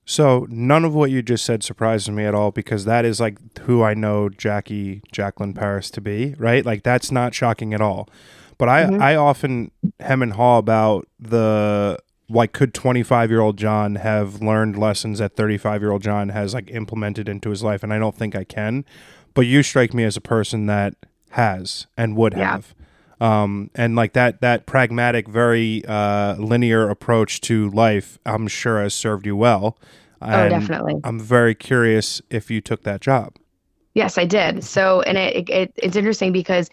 [0.05, 3.59] So none of what you just said surprises me at all because that is like
[3.59, 6.65] who I know Jackie Jaclyn Paris to be, right?
[6.65, 8.09] Like that's not shocking at all.
[8.57, 9.01] But I mm-hmm.
[9.01, 14.77] I often hem and haw about the like could 25 year old John have learned
[14.77, 18.15] lessons that 35 year old John has like implemented into his life and I don't
[18.15, 18.85] think I can.
[19.33, 20.95] But you strike me as a person that
[21.31, 22.51] has and would yeah.
[22.51, 22.75] have
[23.21, 28.93] um, and like that that pragmatic, very uh, linear approach to life, I'm sure has
[28.93, 29.77] served you well.
[30.21, 30.95] Oh, and oh, definitely.
[31.03, 33.35] I'm very curious if you took that job.
[33.93, 34.63] Yes, I did.
[34.63, 36.69] So, and it, it it's interesting because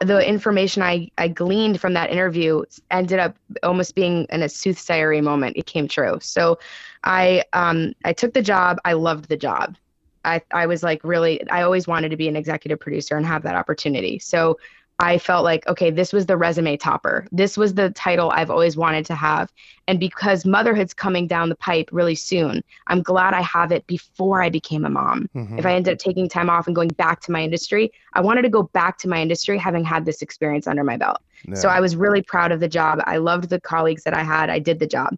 [0.00, 5.22] the information I, I gleaned from that interview ended up almost being in a soothsayery
[5.22, 5.56] moment.
[5.56, 6.18] It came true.
[6.20, 6.58] So
[7.04, 8.78] I um I took the job.
[8.84, 9.76] I loved the job.
[10.24, 13.42] I, I was like really I always wanted to be an executive producer and have
[13.42, 14.18] that opportunity.
[14.18, 14.58] So
[15.02, 17.26] I felt like, okay, this was the resume topper.
[17.32, 19.50] This was the title I've always wanted to have.
[19.88, 24.42] And because motherhood's coming down the pipe really soon, I'm glad I have it before
[24.42, 25.30] I became a mom.
[25.34, 25.58] Mm-hmm.
[25.58, 28.42] If I ended up taking time off and going back to my industry, I wanted
[28.42, 31.16] to go back to my industry having had this experience under my belt.
[31.48, 31.54] Yeah.
[31.54, 33.00] So I was really proud of the job.
[33.06, 34.50] I loved the colleagues that I had.
[34.50, 35.16] I did the job.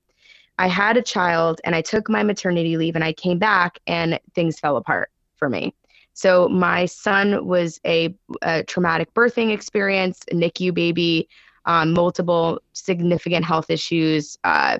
[0.59, 4.21] I had a child and I took my maternity leave and I came back and
[4.37, 5.75] things fell apart for me.
[6.14, 11.29] So my son was a, a traumatic birthing experience, a NICU baby,
[11.64, 14.79] um, multiple significant health issues, uh,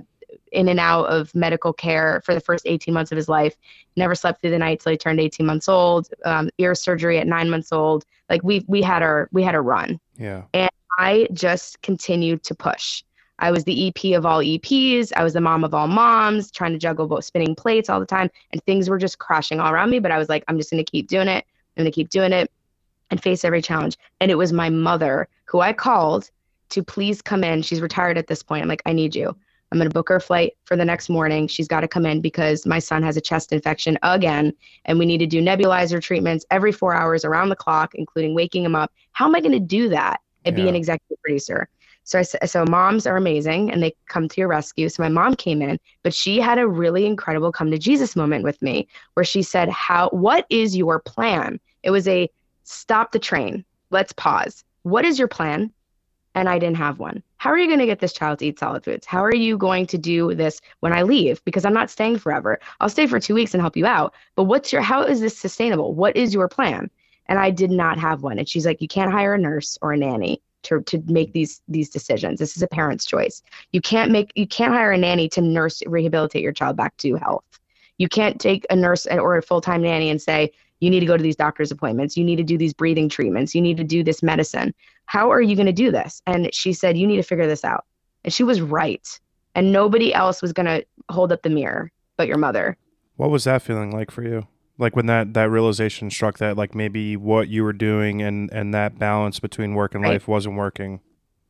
[0.53, 3.57] in and out of medical care for the first 18 months of his life.
[3.97, 6.09] Never slept through the night till he turned 18 months old.
[6.25, 8.05] Um, ear surgery at nine months old.
[8.29, 9.99] Like we we had our we had a run.
[10.17, 10.43] Yeah.
[10.55, 13.03] And I just continued to push.
[13.43, 15.13] I was the EP of all EPs.
[15.17, 18.07] I was the mom of all moms, trying to juggle both spinning plates all the
[18.07, 18.31] time.
[18.53, 19.99] And things were just crashing all around me.
[19.99, 21.45] But I was like, I'm just going to keep doing it.
[21.77, 22.51] I'm going to keep doing it
[23.11, 23.99] and face every challenge.
[24.21, 26.31] And it was my mother who I called
[26.71, 27.63] to please come in.
[27.63, 28.63] She's retired at this point.
[28.63, 29.37] I'm like, I need you.
[29.73, 31.49] I'm going to book her flight for the next morning.
[31.49, 34.53] She's got to come in because my son has a chest infection again,
[34.85, 38.65] and we need to do nebulizer treatments every four hours around the clock, including waking
[38.65, 38.93] him up.
[39.13, 40.65] How am I going to do that and yeah.
[40.65, 41.69] be an executive producer?
[42.05, 44.89] So I so moms are amazing and they come to your rescue.
[44.89, 48.45] So my mom came in, but she had a really incredible come to Jesus moment
[48.45, 52.29] with me where she said, "How what is your plan?" It was a
[52.65, 53.65] stop the train.
[53.91, 54.65] Let's pause.
[54.83, 55.73] What is your plan?
[56.35, 57.23] And I didn't have one.
[57.37, 59.05] How are you going to get this child to eat solid foods?
[59.05, 61.45] How are you going to do this when I leave?
[61.45, 62.59] Because I'm not staying forever.
[62.81, 64.15] I'll stay for two weeks and help you out.
[64.35, 65.93] But what's your, how is this sustainable?
[65.95, 66.91] What is your plan?
[67.27, 68.39] And I did not have one.
[68.39, 71.63] And she's like, you can't hire a nurse or a nanny to, to make these
[71.69, 72.39] these decisions.
[72.39, 73.43] This is a parent's choice.
[73.73, 77.17] You can't make you can't hire a nanny to nurse rehabilitate your child back to
[77.17, 77.45] health.
[77.99, 81.17] You can't take a nurse or a full-time nanny and say you need to go
[81.17, 82.17] to these doctor's appointments.
[82.17, 83.55] You need to do these breathing treatments.
[83.55, 84.75] You need to do this medicine.
[85.07, 86.21] How are you going to do this?
[86.27, 87.85] And she said you need to figure this out.
[88.25, 89.07] And she was right.
[89.55, 92.77] And nobody else was going to hold up the mirror but your mother.
[93.17, 94.47] What was that feeling like for you?
[94.79, 98.73] Like when that that realization struck that like maybe what you were doing and and
[98.75, 100.13] that balance between work and right.
[100.13, 101.01] life wasn't working?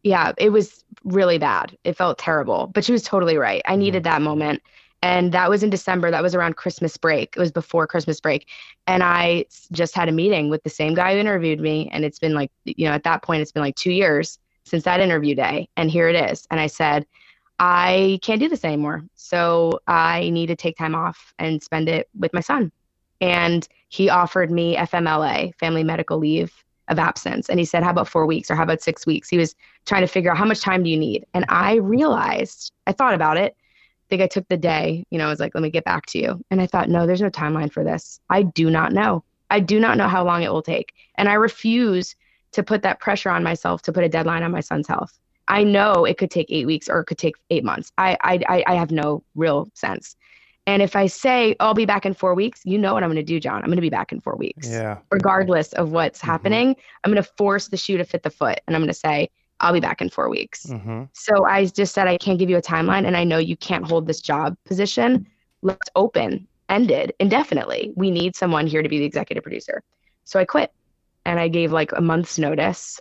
[0.02, 1.76] Yeah it was really bad.
[1.84, 3.62] It felt terrible but she was totally right.
[3.64, 3.80] I mm-hmm.
[3.80, 4.62] needed that moment.
[5.04, 6.10] And that was in december.
[6.10, 7.34] That was around christmas break.
[7.36, 8.48] It was before christmas break.
[8.86, 11.88] And i just had a meeting with the same guy who interviewed me.
[11.92, 14.84] And it's been like you know at that point it's been like two years since
[14.84, 15.68] that interview day.
[15.76, 16.46] And here it is.
[16.50, 17.06] And i said
[17.58, 19.04] i can't do this anymore.
[19.14, 22.72] So i need to take time off and spend it with my son
[23.22, 26.52] and he offered me FMLA, family medical leave
[26.88, 27.48] of absence.
[27.48, 29.28] And he said, How about four weeks or how about six weeks?
[29.28, 29.54] He was
[29.86, 31.24] trying to figure out how much time do you need?
[31.32, 33.54] And I realized, I thought about it.
[33.56, 36.04] I think I took the day, you know, I was like, Let me get back
[36.06, 36.44] to you.
[36.50, 38.18] And I thought, No, there's no timeline for this.
[38.28, 39.22] I do not know.
[39.50, 40.92] I do not know how long it will take.
[41.14, 42.16] And I refuse
[42.52, 45.18] to put that pressure on myself to put a deadline on my son's health.
[45.46, 47.92] I know it could take eight weeks or it could take eight months.
[47.98, 50.16] I I I have no real sense.
[50.66, 53.16] And if I say, I'll be back in four weeks, you know what I'm going
[53.16, 53.62] to do, John.
[53.62, 54.70] I'm going to be back in four weeks.
[54.70, 54.98] Yeah.
[55.10, 56.30] Regardless of what's mm-hmm.
[56.30, 58.60] happening, I'm going to force the shoe to fit the foot.
[58.66, 60.66] And I'm going to say, I'll be back in four weeks.
[60.66, 61.04] Mm-hmm.
[61.14, 63.06] So I just said, I can't give you a timeline.
[63.06, 65.26] And I know you can't hold this job position.
[65.62, 67.92] Let's open ended indefinitely.
[67.96, 69.82] We need someone here to be the executive producer.
[70.24, 70.72] So I quit.
[71.24, 73.00] and I gave like a month's notice.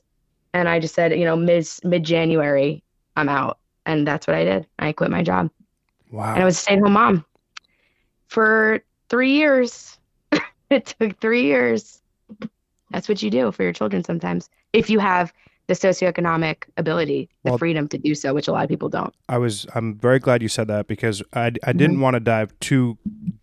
[0.53, 2.84] And I just said, you know, mid mid January,
[3.16, 3.57] I'm out.
[3.86, 4.68] And that's what I did.
[4.78, 5.49] I quit my job.
[6.12, 6.34] Wow.
[6.34, 7.26] And I was a stay at home mom
[8.32, 9.97] for three years.
[10.69, 12.01] it took three years.
[12.91, 14.49] That's what you do for your children sometimes.
[14.71, 15.34] If you have
[15.67, 19.13] the socioeconomic ability, the Well- freedom to do so, which a lot of people don't.
[19.29, 22.57] I was I'm very glad you said that because I I didn't want to dive
[22.59, 22.97] too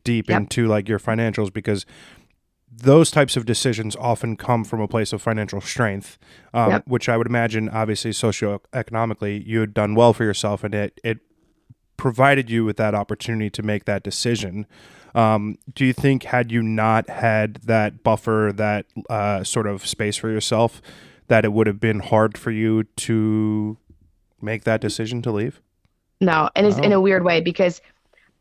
[0.05, 0.32] deep Mm-hmm.
[0.32, 0.41] Yep.
[0.41, 1.84] into like your financials because
[2.70, 6.18] those types of decisions often come from a place of financial strength,
[6.55, 6.82] um, Yep.
[6.86, 11.18] which I would imagine, obviously, socioeconomically, you had done well for yourself, and it it
[12.09, 14.66] provided you with that opportunity to make that decision.
[15.14, 20.16] Um, do you think had you not had that buffer, that uh, sort of space
[20.16, 20.80] for yourself,
[21.26, 23.76] that it would have been hard for you to
[24.40, 25.61] make that decision to leave?
[26.20, 26.96] No, and it's in Oh.
[26.96, 27.80] a weird way because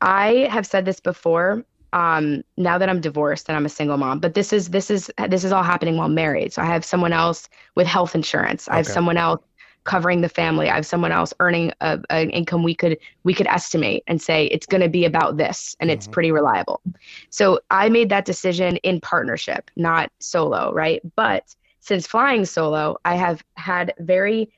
[0.01, 1.65] I have said this before.
[1.93, 5.09] Um, now that I'm divorced and I'm a single mom, but this is this is
[5.29, 6.51] this is all happening while married.
[6.53, 8.67] So I have someone else with health insurance.
[8.67, 9.41] I have someone else
[9.87, 10.69] covering the family.
[10.69, 14.45] I have someone else earning a, an income we could we could estimate and say
[14.47, 16.11] it's going to be about this, and it's Mhm.
[16.11, 16.81] pretty reliable.
[17.29, 21.01] So I made that decision in partnership, not solo, right?
[21.15, 24.49] But since flying solo, I have had very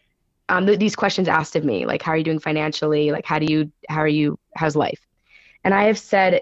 [0.49, 3.11] um, th- these questions asked of me, like how are you doing financially?
[3.11, 4.99] Like how do you how are you how's life?
[5.63, 6.41] And I have said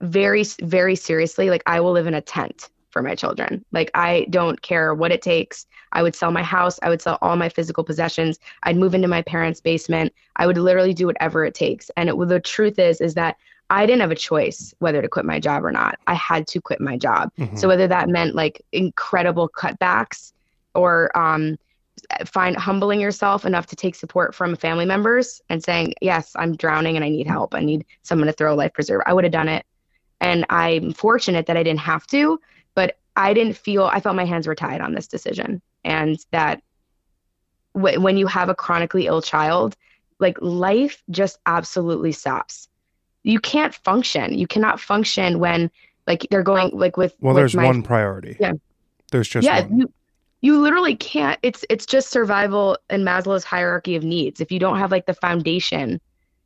[0.00, 3.64] very very seriously, like I will live in a tent for my children.
[3.72, 5.66] Like I don't care what it takes.
[5.92, 6.78] I would sell my house.
[6.80, 8.38] I would sell all my physical possessions.
[8.62, 10.14] I'd move into my parents' basement.
[10.36, 11.90] I would literally do whatever it takes.
[11.96, 13.36] And it, the truth is, is that
[13.68, 15.98] I didn't have a choice whether to quit my job or not.
[16.06, 17.32] I had to quit my job.
[17.36, 17.58] Mhm.
[17.58, 20.32] So whether that meant like incredible cutbacks
[20.74, 21.56] or um,
[22.26, 26.94] find humbling yourself enough to take support from family members and saying, yes, I'm drowning
[26.94, 27.54] and I need help.
[27.54, 29.02] I need someone to throw a life preserver.
[29.08, 29.66] I would have done it.
[30.20, 32.40] And I'm fortunate that I didn't have to,
[33.16, 35.62] I didn't feel, I felt my hands were tied on this decision.
[35.84, 36.62] And that
[37.74, 39.76] w- when you have a chronically ill child,
[40.18, 42.68] like life just absolutely stops.
[43.22, 44.36] You can't function.
[44.36, 45.70] You cannot function when
[46.06, 48.36] like they're going like with Well, with there's my one priority.
[48.38, 48.52] Yeah.
[49.10, 49.80] There's just yeah one.
[49.80, 49.92] you
[50.40, 54.78] you literally can't it's it's just survival in maslow's hierarchy of needs if you don't
[54.78, 56.00] have like the foundation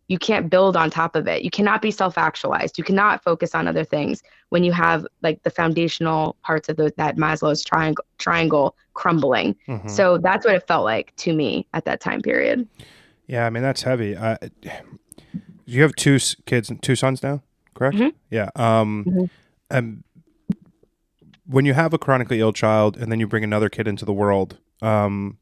[0.09, 3.69] you can't build on top of it you cannot be self-actualized you cannot focus on
[3.69, 8.75] other things when you have like the foundational parts of the, that maslow's triangle triangle
[8.95, 9.89] crumbling Mhm.
[9.89, 12.67] so that's what it felt like to me at that time period
[13.27, 14.17] Yeah, I mean that's heavy.
[14.17, 14.39] Uh,
[15.67, 17.43] you have two kids, two sons now,
[17.75, 17.99] correct?
[17.99, 18.13] Mhm.
[18.31, 18.49] Yeah.
[18.57, 19.31] Um, Mhm.
[19.71, 20.03] and
[21.45, 24.15] when you have a chronically ill child and then you bring another kid into the
[24.15, 25.37] world, um,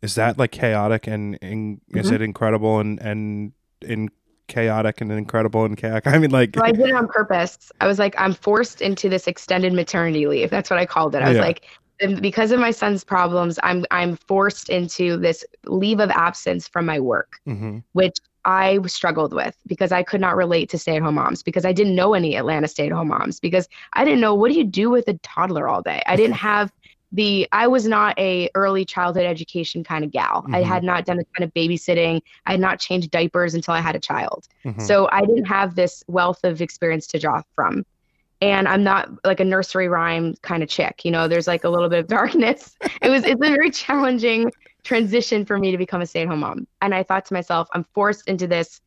[0.00, 2.14] is that like chaotic and, and is Mhm.
[2.14, 3.52] it incredible and and
[3.82, 4.10] in
[4.48, 6.06] chaotic and incredible and chaotic?
[6.14, 9.08] I mean, like, so i did it on purpose i was like i'm forced into
[9.08, 11.42] this extended maternity leave that's what i called it i was Yeah.
[11.42, 11.66] like
[12.00, 16.86] and because of my son's problems i'm i'm forced into this leave of absence from
[16.86, 17.82] my work Mhm.
[17.92, 18.16] which
[18.48, 21.72] I struggled with because I could not relate to stay at home moms because I
[21.72, 24.62] didn't know any Atlanta stay at home moms because I didn't know what do you
[24.62, 26.00] do with a toddler all day.
[26.06, 26.70] I didn't have
[27.12, 30.44] the I was not a early childhood education kind of gal.
[30.52, 30.64] I Mhm.
[30.64, 32.20] had not done a ton of babysitting.
[32.46, 34.48] I had not changed diapers until I had a child.
[34.64, 34.80] Mhm.
[34.82, 37.84] So I didn't have this wealth of experience to draw from.
[38.42, 41.04] And I'm not like a nursery rhyme kind of chick.
[41.04, 42.76] You know, there's like a little bit of darkness.
[43.00, 44.50] It was it's a very challenging
[44.82, 46.66] transition for me to become a stay-at-home mom.
[46.82, 48.80] And I thought to myself, I'm forced into this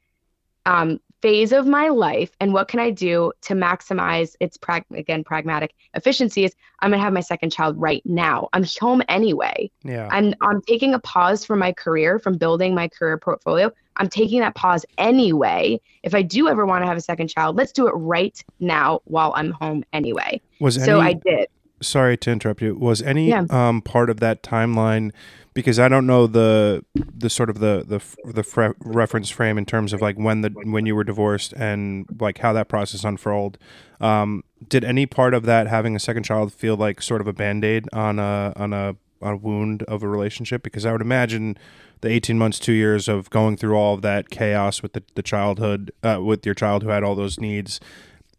[0.65, 5.23] um, phase of my life, and what can I do to maximize its prag- again
[5.23, 6.45] pragmatic efficiency?
[6.45, 8.47] Is I'm gonna have my second child right now.
[8.53, 9.69] I'm home anyway.
[9.83, 10.07] yeah.
[10.11, 13.71] I'm I'm taking a pause from my career, from building my career portfolio.
[13.97, 15.79] I'm taking that pause anyway.
[16.03, 19.01] If I do ever want to have a second child, let's do it right now
[19.05, 20.39] while I'm home anyway.
[20.61, 21.47] Was any So I did.
[21.81, 23.45] sorry to interrupt you was any Yeah.
[23.49, 25.11] um part of that timeline
[25.59, 29.65] because i don't know the the sort of the the the fre- reference frame in
[29.65, 33.59] terms of like when the when you were divorced and like how that process unfolded
[33.99, 37.33] um did any part of that having a second child feel like sort of a
[37.33, 40.63] band-aid on a on a on a wound of a relationship?
[40.63, 41.57] Because i would imagine
[42.01, 45.23] the 18 months two years of going through all of that chaos with the, the
[45.23, 47.79] childhood uh, with your child who had all those needs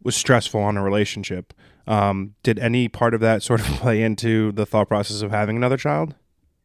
[0.03, 1.53] was stressful on a relationship.
[1.87, 5.57] Um, did any part of that sort of play into the thought process of having
[5.57, 6.14] another child?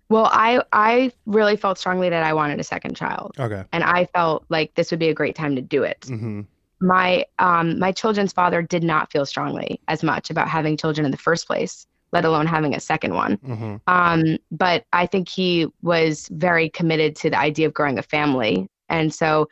[0.10, 3.64] Well, I I really felt strongly that I wanted a second child, Okay.
[3.72, 6.06] and I felt like this would be a great time to do it.
[6.08, 6.42] hmm
[6.82, 11.12] My um my children's father did not feel strongly as much about having children in
[11.12, 13.40] the first place, let alone having a second one.
[13.46, 18.04] hmm Um, but I think he was very committed to the idea of growing a
[18.04, 18.68] family.
[18.90, 19.48] And so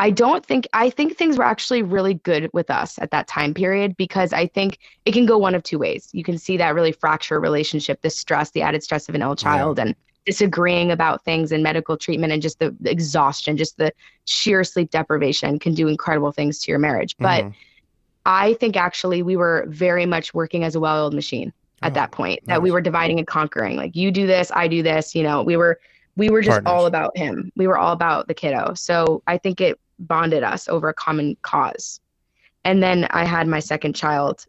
[0.00, 3.52] I don't think I think things were actually really good with us at that time
[3.52, 6.08] period because I think it can go one of two ways.
[6.12, 9.36] You can see that really fracture relationship, the stress, the added stress of an ill
[9.36, 9.84] child yeah.
[9.84, 9.94] and
[10.24, 13.92] disagreeing about things and medical treatment and just the, the, exhaustion, just the
[14.24, 17.14] sheer sleep deprivation can do incredible things to your marriage.
[17.18, 17.54] But mm-hmm.
[18.24, 22.10] I think actually we were very much working as a well-oiled machine at oh, that
[22.10, 22.40] point.
[22.46, 22.54] Nice.
[22.54, 23.76] That we were dividing and conquering.
[23.76, 25.78] Like you do this, I do this, you know, we were
[26.16, 26.72] we were just Partners.
[26.72, 27.52] all about him.
[27.56, 28.74] We were all about the kiddo.
[28.74, 32.00] So I think it bonded us over a common cause.
[32.64, 34.46] And then I had my second child,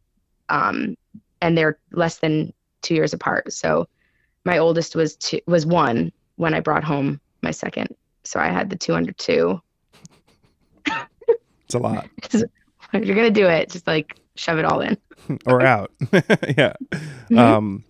[0.50, 0.98] um,
[1.42, 3.52] and they're less than two years apart.
[3.54, 3.88] So
[4.44, 7.96] my oldest was two, was one when I brought home my second.
[8.24, 9.62] So I had the two under two.
[10.88, 12.08] it's a lot.
[12.24, 14.98] if you're gonna do it, just like shove it all in.
[15.46, 15.92] or out.
[16.12, 16.74] yeah.
[16.92, 17.38] Mm-hmm.
[17.38, 17.84] Um,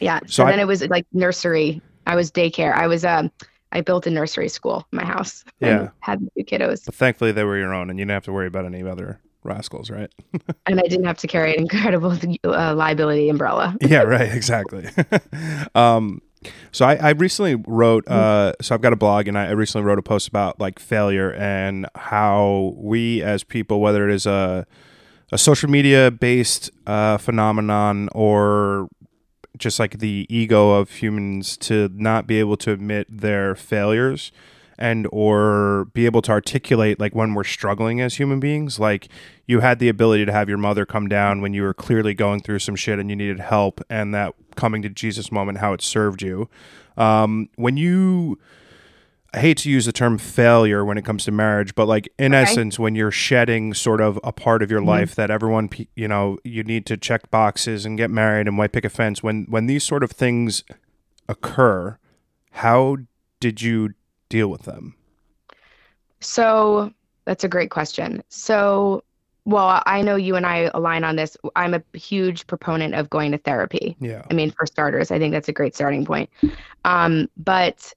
[0.00, 0.20] yeah.
[0.20, 1.80] So, so I, then it was like nursery.
[2.06, 2.74] I was daycare.
[2.74, 3.30] I was um
[3.72, 5.44] I built a nursery school in my house.
[5.60, 5.90] Yeah.
[6.00, 6.86] Had two kiddos.
[6.86, 9.20] But thankfully, they were your own, and you didn't have to worry about any other
[9.42, 10.10] rascals, right?
[10.66, 13.76] and I didn't have to carry an incredible uh, liability umbrella.
[13.80, 14.32] yeah, right.
[14.32, 14.88] Exactly.
[15.74, 16.20] um,
[16.72, 18.04] so I, I recently wrote.
[18.06, 18.14] Mm-hmm.
[18.14, 21.32] Uh, so I've got a blog, and I recently wrote a post about like failure
[21.34, 24.66] and how we as people, whether it is a
[25.32, 28.88] a social media based uh, phenomenon or
[29.58, 34.32] just like the ego of humans to not be able to admit their failures
[34.78, 38.80] and or be able to articulate like when we're struggling as human beings.
[38.80, 39.08] Like
[39.46, 42.40] you had the ability to have your mother come down when you were clearly going
[42.40, 45.82] through some shit and you needed help and that coming to jesus moment how it
[45.82, 46.48] served you.
[46.96, 48.38] Um, when you
[49.32, 52.34] I hate to use the term failure when it comes to marriage, but like in
[52.34, 52.42] okay.
[52.42, 54.88] essence, when you're shedding sort of a part of your mm-hmm.
[54.88, 58.72] life that everyone, you know, you need to check boxes and get married and white
[58.72, 59.22] pick a fence.
[59.22, 60.64] When when these sort of things
[61.28, 61.96] occur,
[62.52, 62.96] how
[63.38, 63.94] did you
[64.28, 64.96] deal with them?
[66.20, 66.92] So
[67.24, 68.22] that's a great question.
[68.28, 69.04] So,
[69.44, 71.36] well, I know you and I align on this.
[71.54, 73.96] I'm a huge proponent of going to therapy.
[74.00, 74.24] Yeah.
[74.30, 76.28] I mean, for starters, I think that's a great starting point.
[76.84, 77.94] Um, but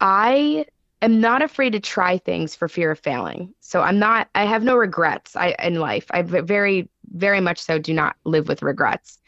[0.00, 0.66] I
[1.02, 3.54] am not afraid to try things for fear of failing.
[3.60, 6.06] So I'm not I have no regrets I in life.
[6.10, 9.18] I very very much so do not live with regrets.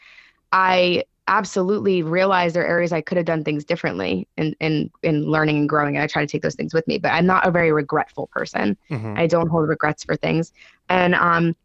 [0.51, 5.23] I absolutely realize there are areas I could have done things differently in in in
[5.25, 7.47] learning and growing and I try to take those things with me, but I'm not
[7.47, 8.77] a very regretful person.
[8.89, 9.17] Mm-hmm.
[9.17, 10.51] I don't hold regrets for things.
[10.89, 11.55] And um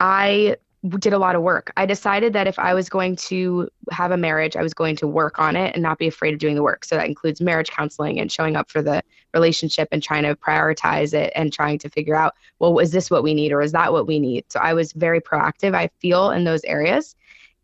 [0.00, 0.56] I
[0.88, 1.72] did a lot of work.
[1.76, 5.06] I decided that if I was going to have a marriage, I was going to
[5.06, 6.84] work on it and not be afraid of doing the work.
[6.84, 9.02] So that includes marriage counseling and showing up for the
[9.34, 13.22] relationship and trying to prioritize it and trying to figure out, well, is this what
[13.22, 14.44] we need or is that what we need?
[14.50, 17.14] So I was very proactive, I feel, in those areas.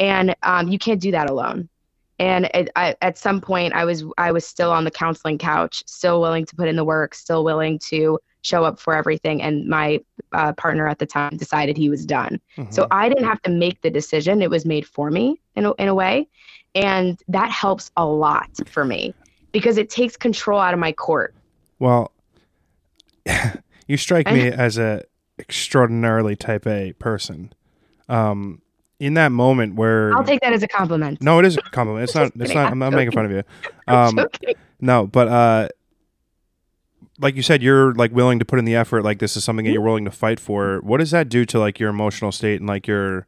[0.00, 1.68] And um, you can't do that alone.
[2.18, 5.82] And it, I, at some point, I was I was still on the counseling couch,
[5.86, 9.40] still willing to put in the work, still willing to show up for everything.
[9.42, 10.00] And my
[10.32, 12.40] uh, partner at the time decided he was done.
[12.56, 12.70] Mm-hmm.
[12.70, 14.42] So I didn't have to make the decision.
[14.42, 16.28] It was made for me in a, in a way.
[16.74, 19.14] And that helps a lot for me
[19.52, 21.34] because it takes control out of my court.
[21.78, 22.12] Well,
[23.86, 25.04] you strike me as a
[25.38, 27.52] extraordinarily type A person.
[28.08, 28.62] Um,
[29.02, 31.20] in that moment where I'll take that as a compliment.
[31.20, 32.04] No, it is a compliment.
[32.04, 32.32] It's not.
[32.36, 32.70] It's not.
[32.70, 33.42] I'm not making fun of you.
[33.88, 34.16] Um,
[34.80, 35.68] no, but uh,
[37.18, 39.02] like you said, you're like willing to put in the effort.
[39.02, 40.80] Like this is something that you're willing to fight for.
[40.82, 43.26] What does that do to like your emotional state and like your,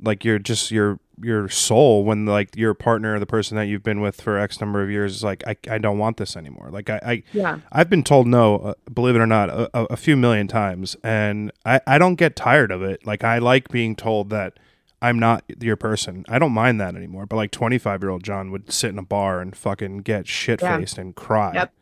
[0.00, 4.00] like your just your your soul when like your partner, the person that you've been
[4.00, 6.68] with for X number of years, is like, I, I don't want this anymore.
[6.70, 9.96] Like I, I yeah, I've been told no, uh, believe it or not, a, a,
[9.96, 13.06] few million times, and I I don't get tired of it.
[13.06, 14.58] Like I like being told that.
[15.00, 16.24] I'm not your person.
[16.28, 17.24] I don't mind that anymore.
[17.24, 20.60] But like 25 year old John would sit in a bar and fucking get shit
[20.60, 21.00] faced yeah.
[21.00, 21.54] and cry.
[21.54, 21.72] Yep.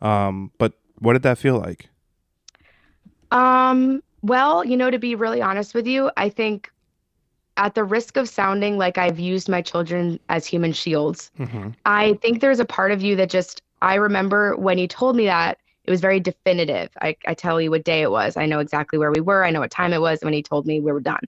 [0.00, 1.88] Um, but what did that feel like?
[3.30, 6.70] Um, well, you know, to be really honest with you, I think
[7.56, 11.70] at the risk of sounding like I've used my children as human shields, mm-hmm.
[11.84, 15.26] I think there's a part of you that just, I remember when you told me
[15.26, 16.90] that, it was very definitive.
[17.00, 18.36] I, I tell you what day it was.
[18.36, 19.44] I know exactly where we were.
[19.44, 21.22] I know what time it was when he told me we were done.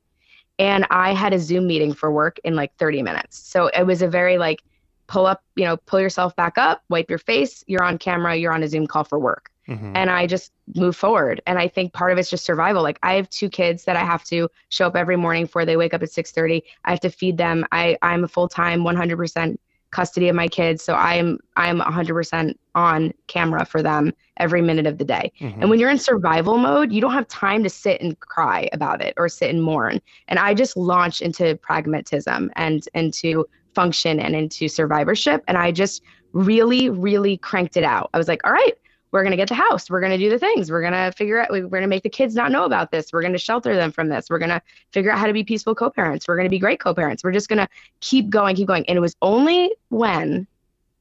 [0.59, 3.39] And I had a Zoom meeting for work in like 30 minutes.
[3.39, 4.63] So it was a very like,
[5.11, 8.53] pull up, you know, pull yourself back up, wipe your face, you're on camera, you're
[8.53, 9.51] on a Zoom call for work.
[9.69, 9.97] Mm-hmm.
[9.97, 11.43] And I just move forward.
[11.47, 12.83] And I think part of it's just survival.
[12.83, 15.65] Like I have two kids that I have to show up every morning for.
[15.65, 16.63] They wake up at 6:30.
[16.85, 17.67] I have to feed them.
[17.73, 19.59] I I'm a full-time 100%
[19.91, 24.99] custody of my kids, so I'm I'm 100% on camera for them every minute of
[24.99, 25.33] the day.
[25.41, 25.61] Mm-hmm.
[25.61, 29.03] And when you're in survival mode, you don't have time to sit and cry about
[29.03, 30.01] it or sit and mourn.
[30.29, 33.45] And I just launched into pragmatism and into
[33.75, 35.43] function and into survivorship.
[35.49, 36.03] And I just
[36.33, 38.11] really, really cranked it out.
[38.15, 38.75] I was like, all right,
[39.13, 39.91] we're going to get the house.
[39.91, 40.71] We're going to do the things.
[40.71, 43.13] We're going to figure out, we're going to make the kids not know about this.
[43.13, 44.31] We're going to shelter them from this.
[44.31, 44.63] We're going to
[44.93, 46.29] figure out how to be peaceful co parents.
[46.29, 47.25] We're going to be great co parents.
[47.25, 47.69] We're just going to
[48.01, 48.87] keep going, keep going.
[48.87, 50.47] And it was only when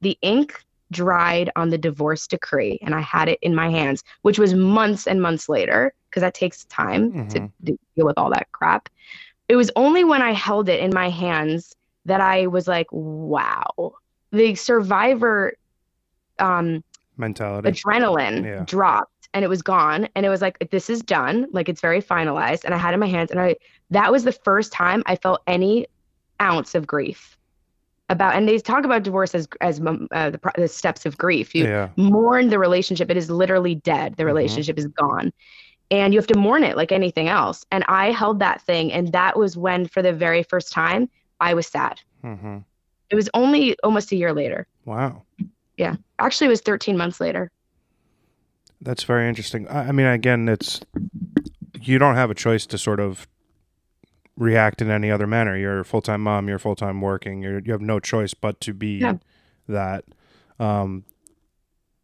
[0.00, 4.38] the ink dried on the divorce decree and I had it in my hands, which
[4.38, 7.28] was months and months later, because that takes time mm-hmm.
[7.28, 8.88] to deal with all that crap.
[9.48, 11.76] It was only when I held it in my hands
[12.06, 13.94] that I was like, wow,
[14.32, 15.54] the survivor
[16.38, 16.82] um,
[17.16, 17.70] mentality.
[17.70, 18.64] adrenaline yeah.
[18.66, 20.08] dropped and it was gone.
[20.14, 21.46] And it was like this is done.
[21.52, 22.64] Like it's very finalized.
[22.64, 23.30] And i had it in my hands.
[23.30, 23.56] And i
[23.90, 25.86] that was the first time i felt any
[26.40, 27.36] ounce of grief
[28.08, 31.54] about and they talk about divorce as as uh, the, the, steps of grief.
[31.54, 31.88] You yeah.
[31.96, 33.10] mourn the relationship.
[33.10, 34.16] It is literally dead.
[34.16, 34.26] The mm-hmm.
[34.26, 34.86] relationship mm-hmm.
[34.86, 35.32] is gone.
[35.92, 37.64] And you have to mourn it like anything else.
[37.70, 38.92] And i held that thing.
[38.92, 41.08] And that was when for the very first time
[41.40, 42.58] i was sad mm-hmm.
[43.10, 45.22] it was only almost a year later wow
[45.80, 45.96] yeah.
[46.18, 47.50] Actually, it was 13 months later.
[48.82, 49.66] That's very interesting.
[49.68, 50.82] I mean, again, it's
[51.80, 53.26] you don't have a choice to sort of
[54.36, 55.56] react in any other manner.
[55.56, 56.48] You're a full time mom.
[56.48, 57.42] You're full time working.
[57.42, 59.14] You're, you have no choice but to be yeah.
[59.68, 60.04] that.
[60.58, 61.04] Um,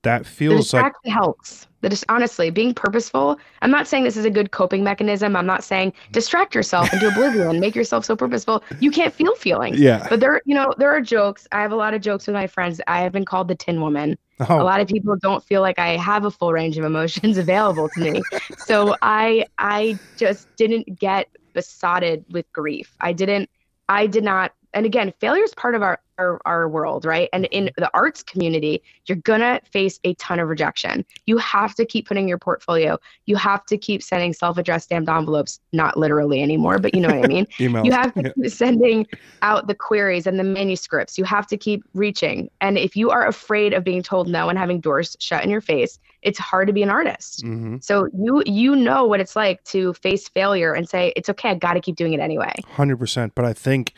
[0.06, 1.66] that feels like helps.
[1.82, 3.38] That is honestly being purposeful.
[3.62, 5.36] I'm not saying this is a good coping mechanism.
[5.36, 9.78] I'm not saying distract yourself into oblivion, make yourself so purposeful you can't feel feelings.
[9.78, 10.06] Yeah.
[10.08, 11.46] But there, you know, there are jokes.
[11.52, 12.80] I have a lot of jokes with my friends.
[12.86, 14.16] I have been called the Tin Woman.
[14.40, 14.60] Oh.
[14.60, 17.88] A lot of people don't feel like I have a full range of emotions available
[17.90, 18.22] to me.
[18.58, 22.94] so I, I just didn't get besotted with grief.
[23.00, 23.50] I didn't.
[23.88, 27.30] I did not and again, failure is part of our, our, our world, right?
[27.32, 31.02] And in the arts community, you're gonna face a ton of rejection.
[31.24, 32.98] You have to keep putting your portfolio.
[33.24, 37.24] You have to keep sending self-addressed stamped envelopes, not literally anymore, but you know what
[37.24, 37.46] I mean.
[37.58, 37.86] Emails.
[37.86, 39.06] You have to keep sending
[39.40, 41.16] out the queries and the manuscripts.
[41.16, 42.50] You have to keep reaching.
[42.60, 45.62] And if you are afraid of being told no and having doors shut in your
[45.62, 47.44] face, it's hard to be an artist.
[47.44, 47.76] Mm-hmm.
[47.80, 51.50] So you you know what it's like to face failure and say it's okay.
[51.50, 52.52] I got to keep doing it anyway.
[52.72, 53.34] Hundred percent.
[53.34, 53.94] But I think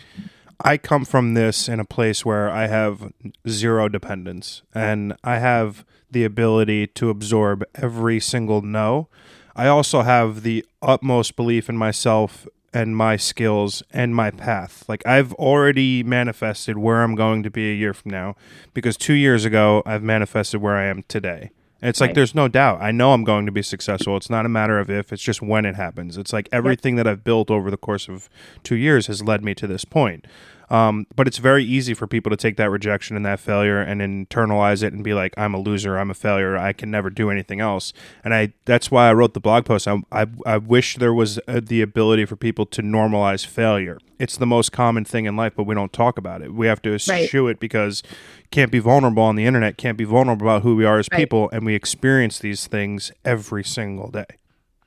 [0.61, 3.13] I come from this in a place where I have
[3.49, 9.09] zero dependence and I have the ability to absorb every single no.
[9.55, 14.85] I also have the utmost belief in myself and my skills and my path.
[14.89, 18.35] Like I've already manifested where I'm going to be a year from now
[18.75, 21.51] because 2 years ago I've manifested where I am today.
[21.81, 22.83] And it's like there's no doubt.
[22.83, 24.17] I know I'm going to be successful.
[24.17, 26.17] It's not a matter of if, it's just when it happens.
[26.17, 27.05] It's like everything yep.
[27.05, 28.29] that I've built over the course of
[28.65, 30.27] two years has led me to this point.
[30.71, 34.01] Um, but it's very easy for people to take that rejection and that failure and
[34.01, 35.99] internalize it and be like, "I'm a loser.
[35.99, 36.59] I'm a failure.
[36.59, 39.89] I can never do anything else." And I that's why I wrote the blog post.
[39.89, 43.99] I I, I wish there was uh, the ability for people to normalize failure.
[44.19, 46.53] It's the most common thing in life, but we don't talk about it.
[46.53, 47.53] We have to eschew right.
[47.53, 48.03] it because
[48.51, 49.77] can't be vulnerable on the internet.
[49.77, 51.19] Can't be vulnerable about who we are as right.
[51.19, 54.27] people, and we experience these things every single day.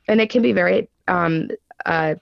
[0.07, 1.49] And it can be very um,
[1.85, 2.15] uh,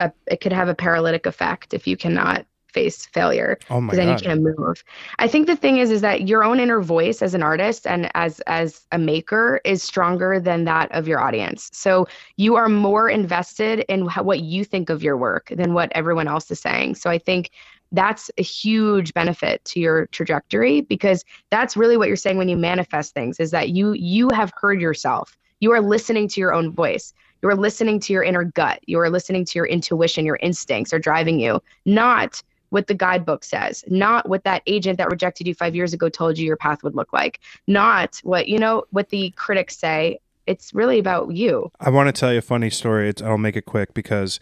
[0.00, 2.46] uh, it could have a paralytic effect if you cannot
[2.76, 3.58] face failure.
[3.70, 4.20] Oh because oh then God.
[4.20, 4.84] you can't move.
[5.18, 8.10] I think the thing is is that your own inner voice as an artist and
[8.14, 11.70] as as a maker is stronger than that of your audience.
[11.72, 12.06] So
[12.36, 16.28] you are more invested in how, what you think of your work than what everyone
[16.28, 16.96] else is saying.
[16.96, 17.50] So i think
[17.92, 22.56] that's a huge benefit to your trajectory because that's really what you're saying when you
[22.56, 25.36] manifest things is that you you have heard yourself.
[25.60, 27.14] You are listening to your own voice.
[27.42, 28.80] You are listening to your inner gut.
[28.86, 32.42] You are listening to your intuition your instincts are driving you not
[32.76, 36.36] what the guidebook says, not what that agent that rejected you five years ago told
[36.36, 40.18] you your path would look like, not what, you know, what the critics say.
[40.46, 41.72] It's really about you.
[41.80, 43.08] I want to tell you a funny story.
[43.08, 44.38] It's, I'll make it quick because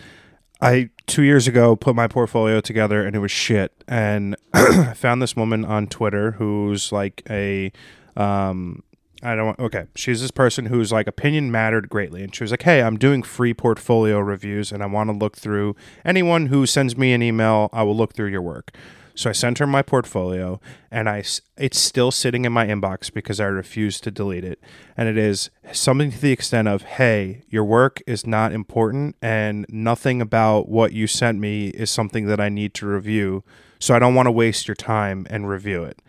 [0.60, 3.72] I two years ago put my portfolio together and it was shit.
[3.86, 7.70] And I found this woman on Twitter who's like a
[8.16, 8.82] um,
[9.24, 9.86] I don't want, okay.
[9.96, 12.22] She's this person whose like opinion mattered greatly.
[12.22, 15.36] And she was like, Hey, I'm doing free portfolio reviews and I want to look
[15.36, 17.70] through anyone who sends me an email.
[17.72, 18.76] I will look through your work.
[19.16, 20.60] So I sent her my portfolio
[20.90, 21.24] and I,
[21.56, 24.60] it's still sitting in my inbox because I refuse to delete it.
[24.96, 29.64] And it is something to the extent of, Hey, your work is not important and
[29.70, 33.42] nothing about what you sent me is something that I need to review.
[33.78, 36.00] So I don't want to waste your time and review it.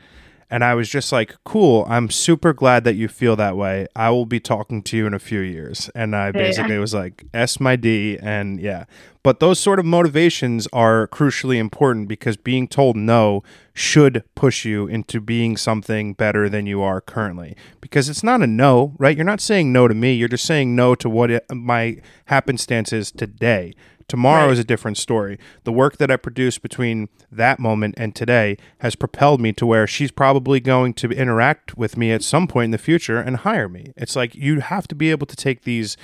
[0.49, 3.87] And I was just like, cool, I'm super glad that you feel that way.
[3.95, 5.89] I will be talking to you in a few years.
[5.95, 6.79] And I basically yeah.
[6.79, 8.19] was like, S my D.
[8.21, 8.85] And yeah.
[9.23, 13.41] But those sort of motivations are crucially important because being told no
[13.73, 17.55] should push you into being something better than you are currently.
[17.81, 19.17] Because it's not a no, right?
[19.17, 20.13] You're not saying no to me.
[20.13, 23.73] You're just saying no to what it, my happenstance is today.
[24.07, 24.53] Tomorrow Right.
[24.53, 25.39] is a different story.
[25.63, 29.87] The work that I produced between that moment and today has propelled me to where
[29.87, 33.67] she's probably going to interact with me at some point in the future and hire
[33.67, 33.93] me.
[33.97, 35.97] It's like you have to be able to take these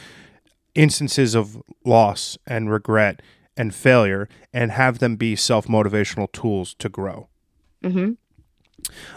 [0.73, 3.21] instances of loss and regret
[3.57, 7.27] and failure and have them be self motivational tools to grow.
[7.83, 8.13] Mm-hmm.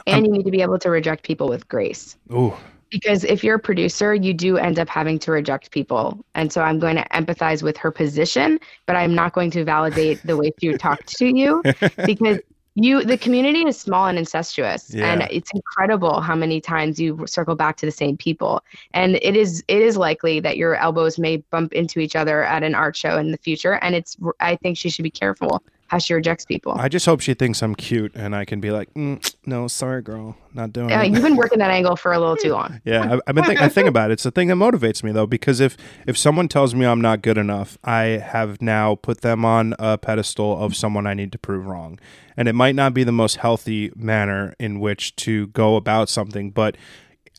[0.07, 2.17] And you need to be able to reject people with grace.
[2.33, 2.53] Ooh,
[2.95, 6.25] Because if you're a producer, you do end up having to reject people.
[6.37, 10.23] And so I'm going to empathize with her position, but I'm not going to validate
[10.25, 11.61] the way she talked to you
[12.07, 12.39] because
[12.77, 14.95] you the community is small and incestuous.
[14.95, 18.63] And it's incredible how many times you circle back to the same people.
[18.93, 22.63] And it is it is likely that your elbows may bump into each other at
[22.63, 23.75] an art show in the future.
[23.83, 27.21] And it's i think she should be careful how she rejects people I just hope
[27.21, 30.93] she thinks I'm cute and I can be like, mm, no, sorry, girl, not doing
[30.93, 31.13] uh, it.
[31.13, 33.61] you've been working that angle for a little too long Yeah, I, I've been think,
[33.61, 34.15] I think about it.
[34.15, 35.77] It's the thing that motivates me though, because if
[36.07, 39.99] if someone tells me I'm not good enough, I have now put them on a
[39.99, 41.99] pedestal of someone I need to prove wrong,
[42.37, 46.51] and it might not be the most healthy manner in which to go about something.
[46.51, 46.77] But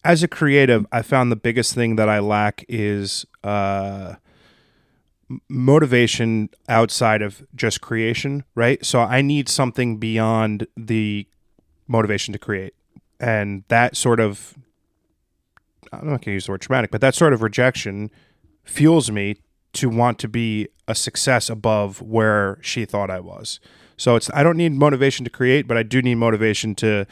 [0.03, 4.15] as a creative, I found the biggest thing that I lack is uh,
[5.49, 8.43] motivation outside of just creation.
[8.53, 11.27] Right, so I need something beyond the
[11.87, 12.73] motivation to create,
[13.19, 14.55] and that sort of
[15.91, 18.11] I'm not going to use the word traumatic, but that sort of rejection
[18.63, 19.37] fuels me
[19.73, 23.59] to want to be a success above where she thought I was.
[23.97, 27.05] So it's I don't need motivation to create, but I do need motivation to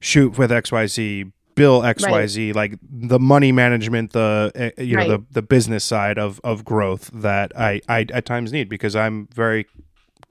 [0.00, 5.08] shoot with XYZ, bill XYZ, like the money management, the uh, you know Right.
[5.08, 9.28] the the business side of of growth that I I at times need because I'm
[9.34, 9.66] very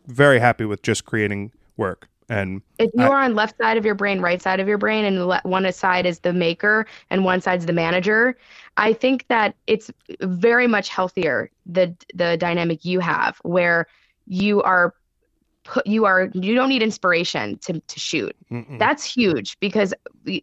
[0.08, 3.86] very happy with just creating work and if you I- are on left side of
[3.86, 7.24] your brain right side of your brain and le- one side is the maker and
[7.26, 8.38] one side's the manager
[8.78, 9.90] i think that it's
[10.22, 13.88] very much healthier the the dynamic you have where
[14.28, 14.94] you are
[15.64, 18.80] put you are you don't need inspiration to to shoot mm-mm.
[18.80, 19.94] that's huge because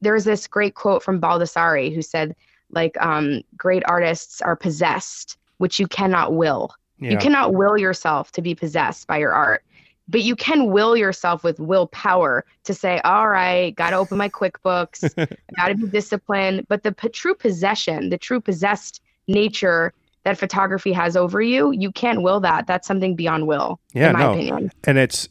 [0.01, 2.35] there's this great quote from Baldessari who said
[2.71, 7.13] like um great artists are possessed which you cannot will yeah.
[7.13, 9.65] you cannot will yourself to be possessed by your art,
[10.09, 14.29] but you can will yourself with willpower to say, all right, got to open my
[14.29, 15.17] QuickBooks,
[15.57, 16.67] got to be disciplined.
[16.69, 19.93] But the p- true possession, the true possessed nature
[20.25, 22.67] that photography has over you, you can't will that.
[22.67, 24.33] That's something beyond will, Yeah, in my no.
[24.33, 24.71] opinion.
[24.85, 25.29] and it's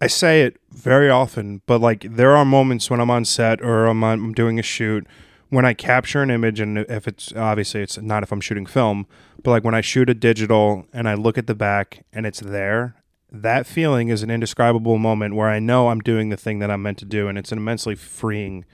[0.00, 3.86] I say it very often, but like there are moments when I'm on set or
[3.86, 5.06] I'm, on, I'm doing a shoot
[5.48, 9.06] when I capture an image, and if it's obviously it's not if I'm shooting film,
[9.42, 12.40] but like when I shoot a digital and I look at the back and it's
[12.40, 12.96] there,
[13.30, 16.82] that feeling is an indescribable moment where I know I'm doing the thing that I'm
[16.82, 18.64] meant to do, and it's an immensely freeing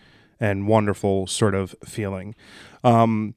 [0.41, 2.35] and wonderful sort of feeling.
[2.83, 3.35] Um,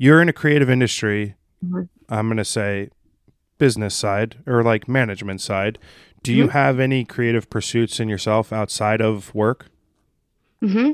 [0.00, 1.34] you're in a creative industry.
[1.62, 1.86] Mhm.
[2.08, 2.88] I'm going to say
[3.58, 5.78] business side or like management side.
[6.22, 6.50] Do you Mhm.
[6.52, 9.66] have any creative pursuits in yourself outside of work?
[10.62, 10.92] Mm-hmm.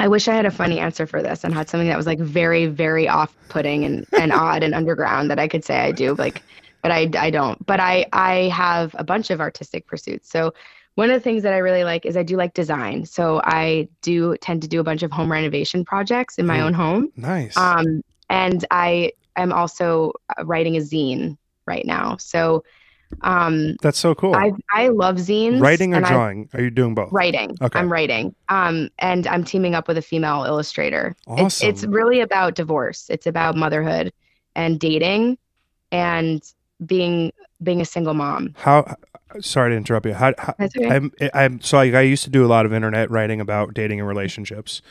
[0.00, 2.18] I wish I had a funny answer for this and had something that was like
[2.18, 6.42] very, very off-putting and, and odd and underground that I could say I do, like,
[6.82, 7.64] but I, I don't.
[7.64, 10.28] But I, I have a bunch of artistic pursuits.
[10.28, 10.52] So
[11.00, 13.06] one of the things that I really like is I do like design.
[13.06, 16.64] So I do tend to do a bunch of home renovation projects in my Ooh.
[16.64, 17.10] own home.
[17.16, 17.56] Nice.
[17.56, 22.18] Um, and I am also uh, writing a zine right now.
[22.18, 22.64] So
[23.22, 24.34] um, That's so cool.
[24.36, 25.62] I, I love zines.
[25.62, 26.50] Writing or and I- drawing?
[26.52, 27.10] Are you doing both?
[27.10, 27.56] Writing.
[27.62, 27.78] Okay.
[27.78, 28.34] I'm writing.
[28.50, 31.16] Um, and I'm teaming up with a female illustrator.
[31.28, 33.06] It's, it's really about divorce.
[33.08, 34.12] It's about motherhood
[34.54, 35.38] and dating
[35.92, 36.42] and
[36.84, 37.32] being
[37.62, 38.54] being a single mom.
[38.58, 38.96] How?
[39.40, 40.14] Sorry to interrupt you.
[40.14, 40.34] How?
[40.38, 40.88] how okay.
[40.88, 41.12] I'm.
[41.34, 41.60] I'm.
[41.60, 44.82] So I, I used to do a lot of internet writing about dating and relationships,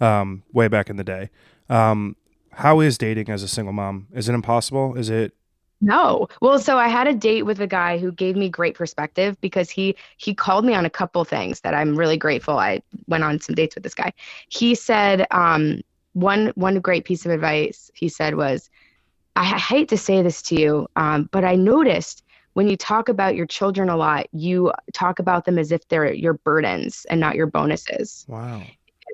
[0.00, 1.30] um, way back in the day.
[1.68, 2.16] Um,
[2.52, 4.08] how is dating as a single mom?
[4.14, 4.94] Is it impossible?
[4.96, 5.32] Is it?
[5.80, 6.28] No.
[6.40, 9.68] Well, so I had a date with a guy who gave me great perspective because
[9.68, 12.58] he he called me on a couple things that I'm really grateful.
[12.58, 14.12] I went on some dates with this guy.
[14.48, 15.82] He said um,
[16.14, 18.70] one one great piece of advice he said was,
[19.36, 22.24] I hate to say this to you, um, but I noticed
[22.56, 26.10] when you talk about your children a lot, you talk about them as if they're
[26.10, 28.24] your burdens and not your bonuses.
[28.28, 28.62] Wow.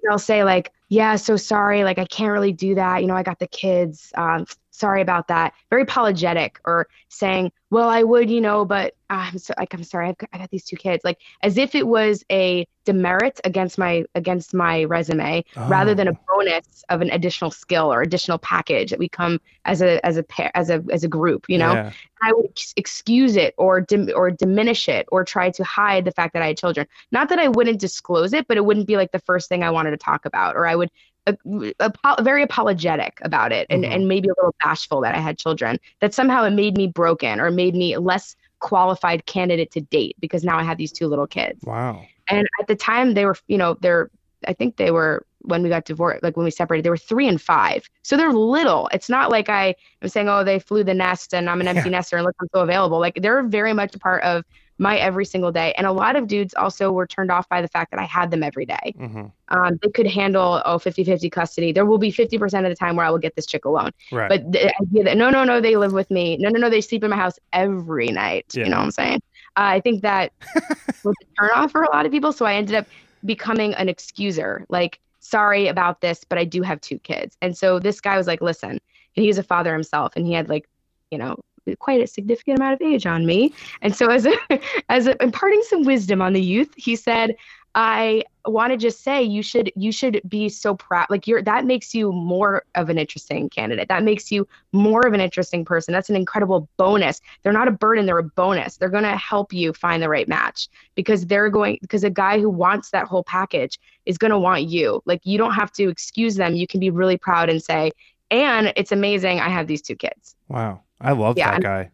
[0.04, 3.22] they'll say like yeah so sorry like i can't really do that you know i
[3.22, 8.40] got the kids um, sorry about that very apologetic or saying well i would you
[8.40, 11.04] know but uh, i'm so like i'm sorry I've got, i got these two kids
[11.04, 16.12] like as if it was a demerit against my against my resume rather than a
[16.12, 16.18] Oh.
[16.38, 20.22] bonus of an additional skill or additional package that we come as a as a
[20.24, 21.92] pair as a as a group you know Yeah.
[22.24, 26.34] I would excuse it or dim- or diminish it or try to hide the fact
[26.34, 26.86] that I had children.
[27.10, 29.70] Not that I wouldn't disclose it, but it wouldn't be like the first thing I
[29.70, 30.88] wanted to talk about, or I would
[31.26, 31.32] uh,
[31.80, 33.94] apo- very apologetic about it and, Mhm.
[33.94, 35.78] and maybe a little bashful that I had children.
[36.00, 40.44] That somehow it made me broken or made me less qualified candidate to date because
[40.44, 41.62] now I have these two little kids.
[41.64, 42.02] Wow.
[42.28, 44.10] And at the time, they were, you know, they're,
[44.46, 47.26] I think they were, when we got divorced, like when we separated, they were three
[47.26, 47.88] and five.
[48.02, 48.88] So they're little.
[48.92, 51.88] It's not like I am saying, oh, they flew the nest and I'm an empty
[51.90, 51.96] Yeah.
[51.98, 53.00] nester and look, I'm so available.
[53.00, 54.44] Like they're very much a part of
[54.82, 55.72] my every single day.
[55.78, 58.30] And a lot of dudes also were turned off by the fact that I had
[58.30, 58.94] them every day.
[58.96, 61.72] hmm Um, they could handle, oh, 50 50 custody.
[61.72, 63.92] There will be 50% of the time where I will get this chick alone.
[64.10, 64.28] Right.
[64.28, 66.36] But the idea that, no, no, no, they live with me.
[66.38, 68.46] No, no, no, they sleep in my house every night.
[68.52, 68.64] Yeah.
[68.64, 69.22] You know what I'm saying?
[69.56, 70.32] Uh, I think that
[71.04, 72.32] was a turn off for a lot of people.
[72.32, 72.86] So I ended up
[73.24, 74.64] becoming an excuser.
[74.68, 77.36] Like, sorry about this, but I do have two kids.
[77.40, 80.48] And so this guy was like, listen, and he's a father himself, and he had
[80.48, 80.68] like,
[81.10, 81.36] you know,
[81.78, 83.52] quite a significant amount of age on me.
[83.80, 84.34] And so as a,
[84.88, 87.36] as a, imparting some wisdom on the youth, he said,
[87.74, 91.64] I want to just say you should you should be so proud like you're that
[91.64, 93.88] makes you more of an interesting candidate.
[93.88, 95.92] That makes you more of an interesting person.
[95.92, 97.22] That's an incredible bonus.
[97.42, 98.76] They're not a burden they're a bonus.
[98.76, 102.40] They're going to help you find the right match because they're going because a guy
[102.40, 105.02] who wants that whole package is going to want you.
[105.06, 106.54] Like you don't have to excuse them.
[106.54, 107.92] You can be really proud and say
[108.30, 110.36] and it's amazing i have these two kids.
[110.48, 110.80] Wow.
[111.02, 111.90] I love Yeah, that guy.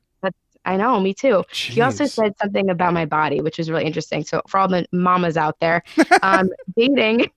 [0.64, 4.24] i know me too he also said something about my body, which was really interesting.
[4.24, 5.82] So for all the mamas out there,
[6.22, 7.30] um, dating,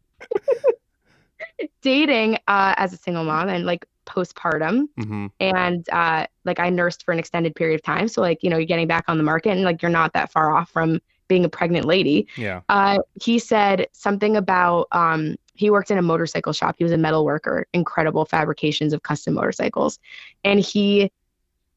[1.81, 7.03] dating uh, as a single mom and like postpartum, hmm and uh, like I nursed
[7.03, 8.07] for an extended period of time.
[8.07, 10.31] So like you know you're getting back on the market, and like you're not that
[10.31, 12.27] far off from being a pregnant lady.
[12.35, 12.61] Yeah.
[12.67, 16.75] Uh, he said something about um, he worked in a motorcycle shop.
[16.77, 19.99] He was a metal worker, incredible fabrications of custom motorcycles,
[20.43, 21.11] and he.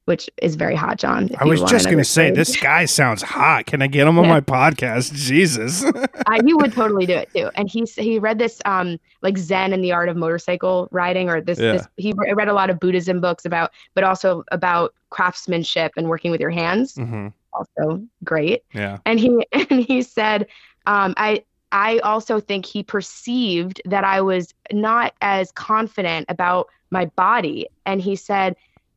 [0.06, 1.30] Which is very hot, John.
[1.38, 3.64] I was just going to say, this guy sounds hot.
[3.64, 4.32] Can I get him on Yeah.
[4.34, 5.14] my podcast?
[5.30, 5.82] Jesus.
[6.26, 7.48] I, he would totally do it too.
[7.54, 11.40] And he he read this um like Zen and the art of motorcycle riding, or
[11.40, 11.72] this Yeah.
[11.72, 16.30] this he read a lot of Buddhism books about, but also about craftsmanship and working
[16.30, 16.96] with your hands.
[16.96, 18.62] hmm Also great.
[18.74, 18.98] Yeah.
[19.06, 20.48] And he and he said,
[20.86, 27.06] um, I I also think he perceived that I was not as confident about my
[27.06, 28.54] body, and he said,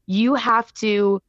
[0.07, 1.21] you have to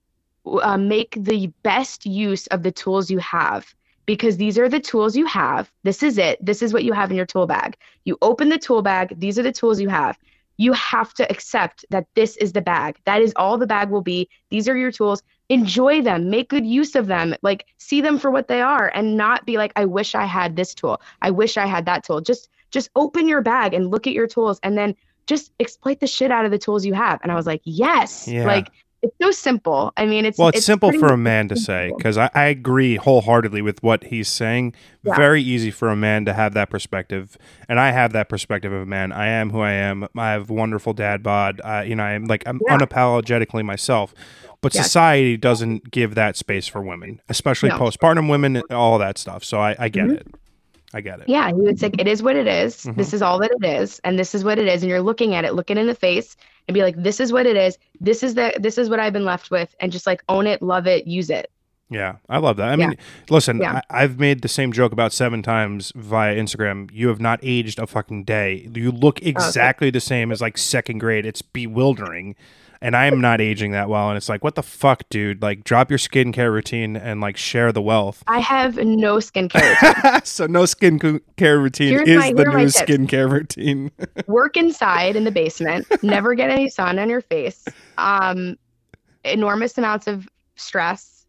[0.46, 3.74] uh, make the best use of the tools you have
[4.06, 5.70] because these are the tools you have.
[5.82, 6.42] This is it.
[6.44, 7.76] This is what you have in your tool bag.
[8.04, 9.20] You open the tool bag.
[9.20, 10.16] These are the tools you have.
[10.56, 12.96] You have to accept that this is the bag.
[13.04, 14.28] That is all the bag will be.
[14.48, 15.22] These are your tools.
[15.50, 16.30] Enjoy them.
[16.30, 17.34] Make good use of them.
[17.42, 20.56] Like see them for what they are and not be like I wish I had
[20.56, 21.00] this tool.
[21.20, 22.20] I wish I had that tool.
[22.20, 24.94] Just just open your bag and look at your tools and then
[25.28, 27.20] just exploit the shit out of the tools you have.
[27.22, 28.46] And I was like, "Yes." Yeah.
[28.46, 28.70] Like
[29.00, 29.92] it's so simple.
[29.96, 32.96] I mean, it's Well, it's, simple for a man to say because I, I agree
[32.96, 34.74] wholeheartedly with what he's saying.
[35.04, 35.14] Yeah.
[35.14, 38.82] Very easy for a man to have that perspective, and I have that perspective of
[38.82, 39.12] a man.
[39.12, 40.08] I am who I am.
[40.16, 41.60] I have wonderful dad bod.
[41.62, 42.76] Uh, you know, I'm like I'm Yeah.
[42.78, 44.14] unapologetically myself.
[44.60, 47.78] But society doesn't give that space for women, especially No.
[47.78, 49.44] postpartum women, all that stuff.
[49.44, 50.16] So I, I get Mhm.
[50.16, 50.26] it.
[50.94, 51.28] I get it.
[51.28, 52.84] Yeah, he would say, "It is what it is.
[52.84, 52.96] Mhm.
[52.96, 55.34] This is all that it is, and this is what it is." And you're looking
[55.34, 56.36] at it, looking in the face,
[56.66, 57.76] and be like, "This is what it is.
[58.00, 60.62] This is the this is what I've been left with," and just like own it,
[60.62, 61.50] love it, use it.
[61.90, 62.68] Yeah, I love that.
[62.68, 62.88] I Yeah.
[62.88, 62.98] mean,
[63.30, 63.80] listen, Yeah.
[63.90, 66.90] I, I've made the same joke about seven times via Instagram.
[66.92, 68.68] You have not aged a fucking day.
[68.74, 71.24] You look exactly the same as like second grade.
[71.24, 72.34] It's bewildering.
[72.80, 74.08] And I am not aging that well.
[74.08, 75.42] And it's like, what the fuck, dude?
[75.42, 78.22] Like, drop your skincare routine and like share the wealth.
[78.28, 80.24] I have no skincare.
[80.26, 83.90] so, no skincare routine Here's is my- the here are my new skincare routine.
[84.26, 85.86] Work inside in the basement.
[86.02, 87.64] Never get any sun on your face.
[87.96, 88.56] Um,
[89.24, 91.26] enormous amounts of stress,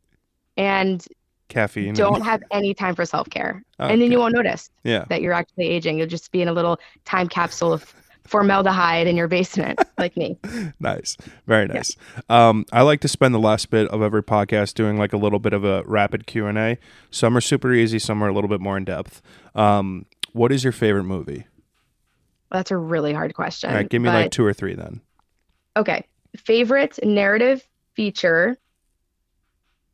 [0.57, 1.05] and
[1.47, 1.93] Caffeine.
[1.95, 3.63] don't have any time for self care.
[3.79, 5.05] And then you won't notice Yeah.
[5.09, 5.97] that you're actually aging.
[5.97, 7.93] You'll just be in a little time capsule of
[8.30, 10.38] formaldehyde in your basement, like me.
[10.80, 11.17] nice.
[11.47, 11.95] Very nice.
[12.30, 15.39] Um i like to spend the last bit of every podcast doing like a little
[15.39, 16.77] bit of a rapid q&a
[17.09, 19.21] some are super easy some are a little bit more in depth
[19.55, 21.45] um what is your favorite movie?
[22.51, 23.69] That's a really hard question.
[23.71, 25.01] all right give me but- like two or three then.
[25.75, 26.05] Okay.
[26.38, 28.57] Favorite narrative feature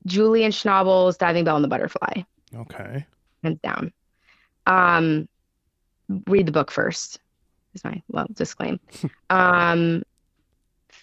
[0.06, 2.22] Julian Schnabel's Diving Bell and the Butterfly,
[2.56, 3.06] okay.
[3.44, 3.92] Hands down.
[4.68, 5.28] Um,
[6.28, 7.20] read the book first,
[7.76, 8.80] is my well disclaim.
[9.30, 10.02] um,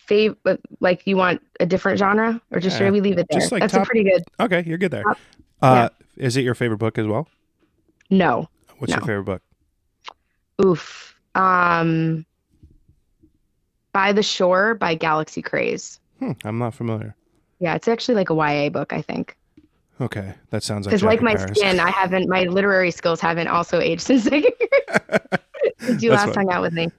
[0.08, 0.36] fav-
[0.80, 3.40] like you want a different genre, or just Yeah, should we leave it there?
[3.40, 4.22] just, like, That's top- a pretty good.
[4.40, 5.18] okay you're good there Top-
[5.60, 7.28] uh is it your favorite book as well
[8.10, 8.48] No.
[8.78, 9.42] what's your favorite book
[10.64, 11.14] Oof.
[11.34, 12.26] Um,
[13.92, 16.00] By the Shore by Galaxy Craze.
[16.18, 17.14] hmm, i'm not familiar
[17.60, 19.36] Yeah, it's actually like a YA book, I think.
[20.00, 21.58] okay that sounds like Because like my Paris.
[21.58, 24.26] skin, I haven't my literary skills haven't also aged since
[26.00, 26.90] you last hung out with me?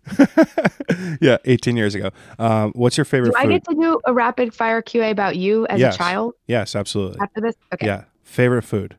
[1.21, 2.09] yeah, 18 years ago.
[2.39, 5.65] Um, what's your favorite Do I get to do a rapid fire QA about you
[5.67, 5.95] as Yes.
[5.95, 7.19] a child yes, absolutely.
[7.21, 7.55] after this?
[7.73, 7.86] Okay.
[7.86, 8.03] Yeah.
[8.23, 8.95] Favorite food?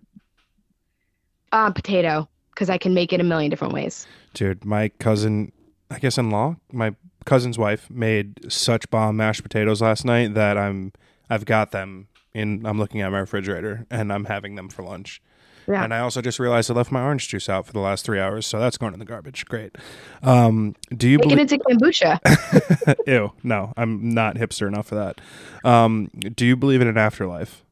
[1.53, 4.07] Uh, potato, because I can make it a million different ways.
[4.35, 5.53] Dude, my cousin,
[5.91, 10.59] I guess in law, my cousin's wife made such bomb mashed potatoes last night that
[10.59, 10.93] I'm
[11.31, 15.23] I've got them in I'm looking at my refrigerator and I'm having them for lunch.
[15.67, 15.83] Yeah.
[15.83, 18.21] And I also just realized I left my orange juice out for the last three
[18.21, 19.47] hours, so that's going in the garbage.
[19.47, 19.77] Great.
[20.23, 22.97] Um, do you Make it into kombucha.
[23.07, 25.21] Ew, no, I'm not hipster enough for that.
[25.65, 27.63] Um, do you believe in an afterlife?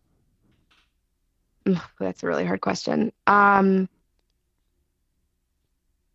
[2.00, 3.12] That's a really hard question.
[3.26, 3.88] Um,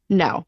[0.09, 0.45] no,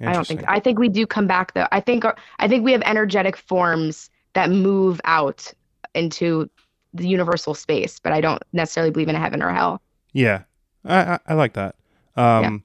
[0.00, 0.40] I don't think.
[0.40, 0.44] Interesting.
[0.48, 1.68] I think we do come back though.
[1.70, 2.04] I think
[2.38, 5.52] I think we have energetic forms that move out
[5.94, 6.50] into
[6.92, 9.80] the universal space, but I don't necessarily believe in a heaven or hell.
[10.14, 10.44] Yeah,
[10.84, 11.74] I, I, I like that.
[12.16, 12.64] Um,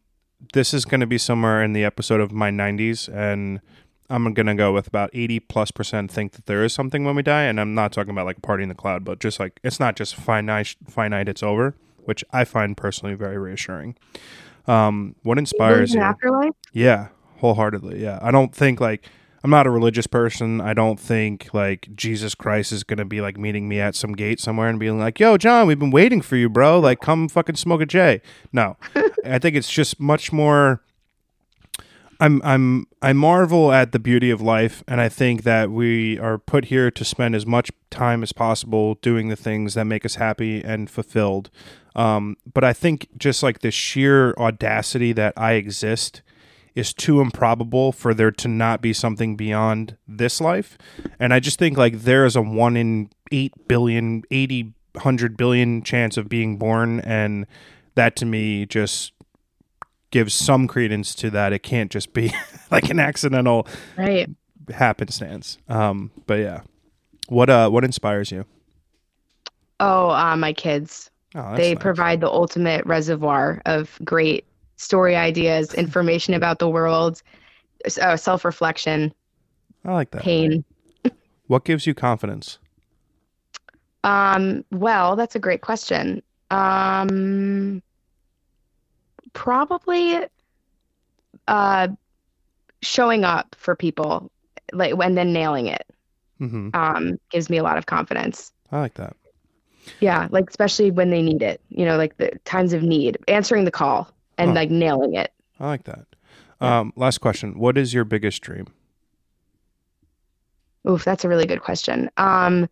[0.53, 3.59] This is going to be somewhere in the episode of my 90s, and
[4.09, 7.15] I'm going to go with about 80 plus percent think that there is something when
[7.15, 7.43] we die.
[7.43, 9.97] And I'm not talking about like party in the cloud, but just like it's not
[9.97, 11.75] just finite, finite, it's over,
[12.05, 13.97] which I find personally very reassuring.
[14.65, 15.99] Um, what inspires you?
[16.01, 16.53] afterlife?
[16.71, 18.01] Yeah, wholeheartedly.
[18.01, 18.19] Yeah.
[18.21, 19.09] I don't think like
[19.43, 20.61] I'm not a religious person.
[20.61, 24.13] I don't think like Jesus Christ is going to be like meeting me at some
[24.13, 26.79] gate somewhere and being like, "Yo, John, we've been waiting for you, bro.
[26.79, 28.21] Like come fucking smoke a J."
[28.51, 28.77] No.
[29.25, 30.81] I think it's just much more
[32.19, 36.37] I'm I'm I marvel at the beauty of life and I think that we are
[36.37, 40.15] put here to spend as much time as possible doing the things that make us
[40.15, 41.49] happy and fulfilled.
[41.95, 46.21] Um, but I think just like the sheer audacity that I exist
[46.75, 50.77] is too improbable for there to not be something beyond this life.
[51.19, 55.81] And I just think like there is a one in eight billion, eighty, hundred billion
[55.83, 56.99] chance of being born.
[57.01, 57.45] And
[57.95, 59.13] that to me just
[60.11, 61.53] gives some credence to that.
[61.53, 62.31] It can't just be
[62.71, 63.67] like an accidental
[63.97, 64.29] Right.
[64.73, 65.57] happenstance.
[65.67, 66.61] Um, but yeah.
[67.27, 68.45] What uh what inspires you?
[69.79, 71.09] Oh, uh, my kids.
[71.35, 71.81] Oh, they nice.
[71.81, 74.45] provide the ultimate reservoir of great
[74.79, 77.21] story ideas, information about the world,
[78.01, 79.13] uh, self-reflection,
[79.85, 80.21] I like that.
[80.21, 80.63] pain.
[81.47, 82.59] What gives you confidence?
[84.03, 86.21] Um, well, that's a great question.
[86.51, 87.81] Um,
[89.33, 90.19] probably
[91.47, 91.87] uh,
[92.81, 94.31] showing up for people,
[94.73, 95.85] like and then nailing it,
[96.37, 98.51] hmm um, gives me a lot of confidence.
[98.71, 99.15] I like that.
[99.99, 103.65] Yeah, like especially when they need it, you know, like the times of need, answering
[103.65, 104.09] the call
[104.39, 104.55] and Huh.
[104.55, 105.31] like nailing it.
[105.59, 106.05] I like that.
[106.61, 106.79] Yeah.
[106.79, 107.59] Um, last question.
[107.59, 108.67] What is your biggest dream?
[110.87, 112.09] Oof, that's a really good question.
[112.17, 112.69] Um,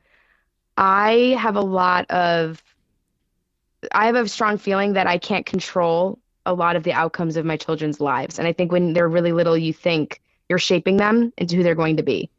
[0.77, 2.63] I have a lot of,
[3.91, 7.45] I have a strong feeling that I can't control a lot of the outcomes of
[7.45, 8.39] my children's lives.
[8.39, 11.75] And I think when they're really little, you think you're shaping them into who they're
[11.75, 12.29] going to be.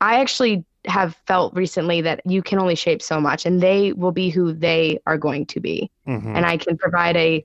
[0.00, 4.12] I actually have felt recently that you can only shape so much, and they will
[4.12, 5.90] be who they are going to be.
[6.06, 6.36] Mhm.
[6.36, 7.42] And I can provide a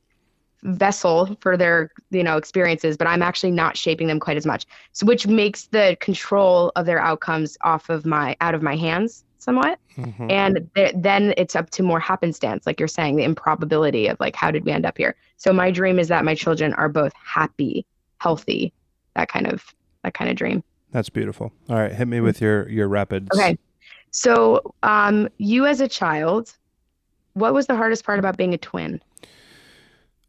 [0.64, 4.66] vessel for their, you know, experiences, but I'm actually not shaping them quite as much.
[4.91, 9.24] So which makes the control of their outcomes off of my out of my hands
[9.38, 9.80] somewhat.
[9.97, 10.30] Mhm.
[10.30, 14.36] And th- then it's up to more happenstance, like you're saying, the improbability of like
[14.36, 15.16] how did we end up here.
[15.38, 17.86] So my dream is that my children are both happy,
[18.18, 18.74] healthy,
[19.16, 19.64] that kind of
[20.03, 20.64] that kind of dream.
[20.91, 21.53] That's beautiful.
[21.70, 23.30] All right, hit me with your your rapids.
[23.34, 23.57] Okay.
[24.12, 26.55] So um you as a child,
[27.34, 29.01] what was the hardest part about being a twin?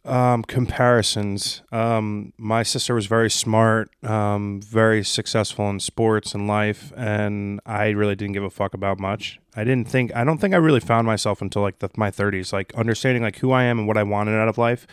[0.03, 1.61] Um, comparisons.
[1.71, 7.91] Um, my sister was very smart, um, very successful in sports and life, and I
[7.91, 9.39] really didn't give a fuck about much.
[9.55, 10.15] I didn't think.
[10.17, 13.37] I don't think I really found myself until like the, my thirties, like understanding like
[13.41, 14.87] who I am and what I wanted out of life,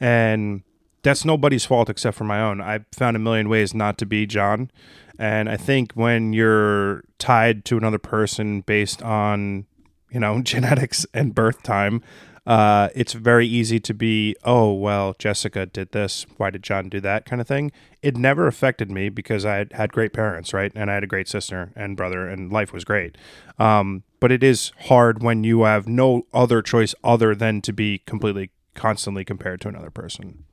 [0.00, 0.64] and
[1.02, 2.60] that's nobody's fault except for my own.
[2.60, 4.72] I found a million ways not to be John,
[5.20, 9.66] and I think when you're tied to another person based on
[10.10, 12.02] you know genetics and birth time
[12.48, 16.24] uh, it's very easy to be, oh, well, Jessica did this.
[16.38, 17.70] Why did John do that kind of thing?
[18.00, 20.72] It never affected me because I had, great parents, right?
[20.74, 23.18] And I had a great sister and brother, and life was great.
[23.58, 27.98] Um, but it is hard when you have no other choice other than to be
[28.06, 30.44] completely, constantly compared to another person.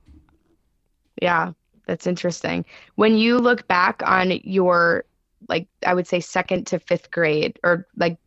[1.22, 1.54] Yeah,
[1.88, 2.66] that's interesting.
[2.96, 5.06] When you look back on your,
[5.48, 8.18] like, I would say second to fifth grade or like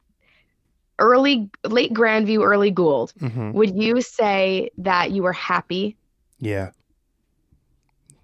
[0.99, 3.53] early, late Grandview, early Gould, Mm-hmm.
[3.53, 5.97] would you say that you were happy?
[6.39, 6.71] Yeah.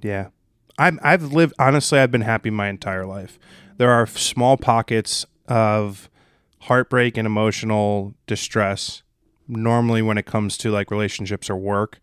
[0.01, 0.29] Yeah.
[0.79, 3.39] I've, I've lived, honestly, I've been happy my entire life.
[3.77, 6.09] There are small pockets of
[6.61, 9.03] heartbreak and emotional distress,
[9.47, 11.99] normally when it comes to like relationships or work,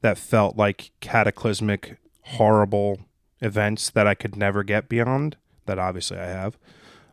[0.00, 3.00] that felt like cataclysmic, horrible
[3.40, 5.36] events that I could never get beyond.
[5.66, 6.58] That obviously I have.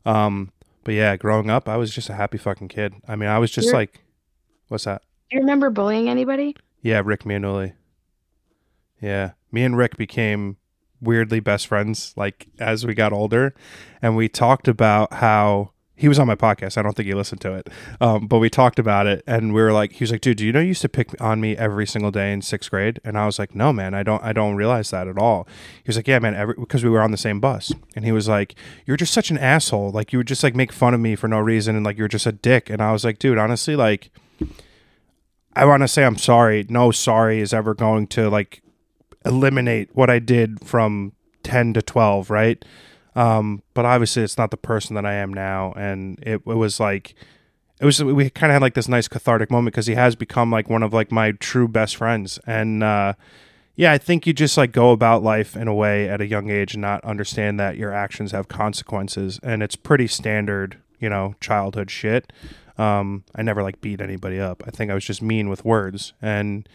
[0.06, 0.52] Um,
[0.84, 2.96] but yeah, growing up, I was just a happy fucking kid.
[3.08, 4.02] I mean, I was just You're- like,
[4.68, 5.02] what's that?
[5.30, 6.56] Do you remember bullying anybody?
[6.82, 7.74] Yeah, Rick Manuli.
[9.02, 10.58] Yeah, me and Rick became
[11.02, 13.54] weirdly best friends like as we got older,
[14.02, 15.72] and we talked about how
[16.02, 16.80] he was on my podcast.
[16.80, 17.70] I don't think he listened to it,
[18.02, 20.46] um, but we talked about it, and we were like, he was like, "Dude, do
[20.48, 23.20] you know you used to pick on me every single day in sixth grade?" And
[23.20, 24.22] I was like, "No, man, I don't.
[24.24, 27.02] I don't realize that at all." He was like, "Yeah, man, every because we were
[27.02, 28.56] on the same bus," and he was like,
[28.88, 29.92] "You're just such an asshole.
[29.92, 32.08] Like you would just like make fun of me for no reason, and like you're
[32.08, 34.10] just a dick." And I was like, "Dude, honestly, like."
[35.54, 36.66] I want to say I'm sorry.
[36.70, 38.64] No sorry is ever going to like
[39.26, 41.12] eliminate what I did from
[41.44, 42.64] 10 to 12, right?
[43.16, 45.74] Um, but obviously it's not the person that I am now.
[45.74, 47.14] And it, it was like,
[47.80, 50.52] it was, we kind of had like this nice cathartic moment because he has become
[50.52, 52.40] like one of like my true best friends.
[52.46, 53.14] And, uh,
[53.76, 56.50] yeah, I think you just like go about life in a way at a young
[56.50, 59.40] age and not understand that your actions have consequences.
[59.44, 62.32] And it's pretty standard, you know, childhood shit.
[62.78, 64.64] Um, I never like beat anybody up.
[64.66, 66.14] I think I was just mean with words.
[66.22, 66.68] And,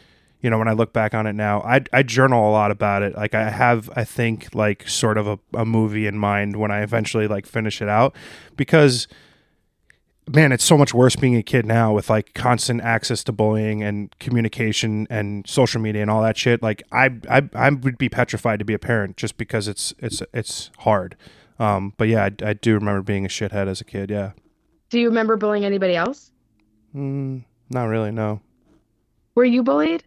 [0.46, 3.02] you know, when I look back on it now, I, I journal a lot about
[3.02, 3.16] it.
[3.16, 6.82] Like I have, I think like sort of a, a movie in mind when I
[6.82, 8.14] eventually like finish it out
[8.54, 9.08] because
[10.28, 13.82] man, it's so much worse being a kid now with like constant access to bullying
[13.82, 16.62] and communication and social media and all that shit.
[16.62, 20.22] Like I, I, I would be petrified to be a parent just because it's, it's,
[20.32, 21.16] it's hard.
[21.58, 24.10] Um, but yeah, I, I do remember being a shithead as a kid.
[24.10, 24.30] Yeah.
[24.90, 26.30] Do you remember bullying anybody else?
[26.94, 28.12] Mm, not really.
[28.12, 28.42] No,
[29.34, 30.04] Were you bullied?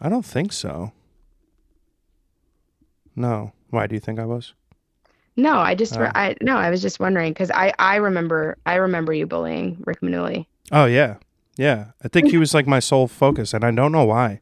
[0.00, 0.92] I don't think so.
[3.16, 3.52] No.
[3.70, 4.54] Why do you think I was?
[5.36, 6.10] No, I just Oh.
[6.14, 10.00] I no, I was just wondering because I I remember I remember you bullying Rick
[10.00, 10.46] Manuli.
[10.72, 11.16] Oh yeah,
[11.56, 11.86] yeah.
[12.04, 14.40] I think he was like my sole focus, and I don't know why.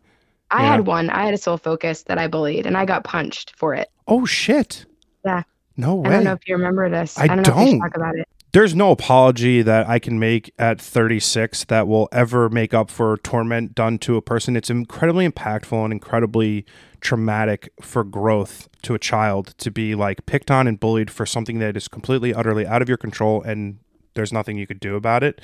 [0.51, 0.71] I Yeah.
[0.73, 1.11] had one.
[1.11, 3.89] I had a sole focus that I bullied, and I got punched for it.
[4.07, 4.87] Oh shit.
[5.25, 5.43] Yeah.
[5.77, 6.09] No way.
[6.09, 7.19] I don't know if you remember this.
[7.19, 7.79] I I don't know don't.
[7.81, 8.27] talk about it.
[8.53, 13.19] There's no apology that I can make at 36 that will ever make up for
[13.19, 14.57] torment done to a person.
[14.57, 16.65] It's incredibly impactful and incredibly
[17.01, 21.59] traumatic for growth to a child to be like picked on and bullied for something
[21.59, 23.79] that is completely utterly out of your control and
[24.15, 25.41] there's nothing you could do about it.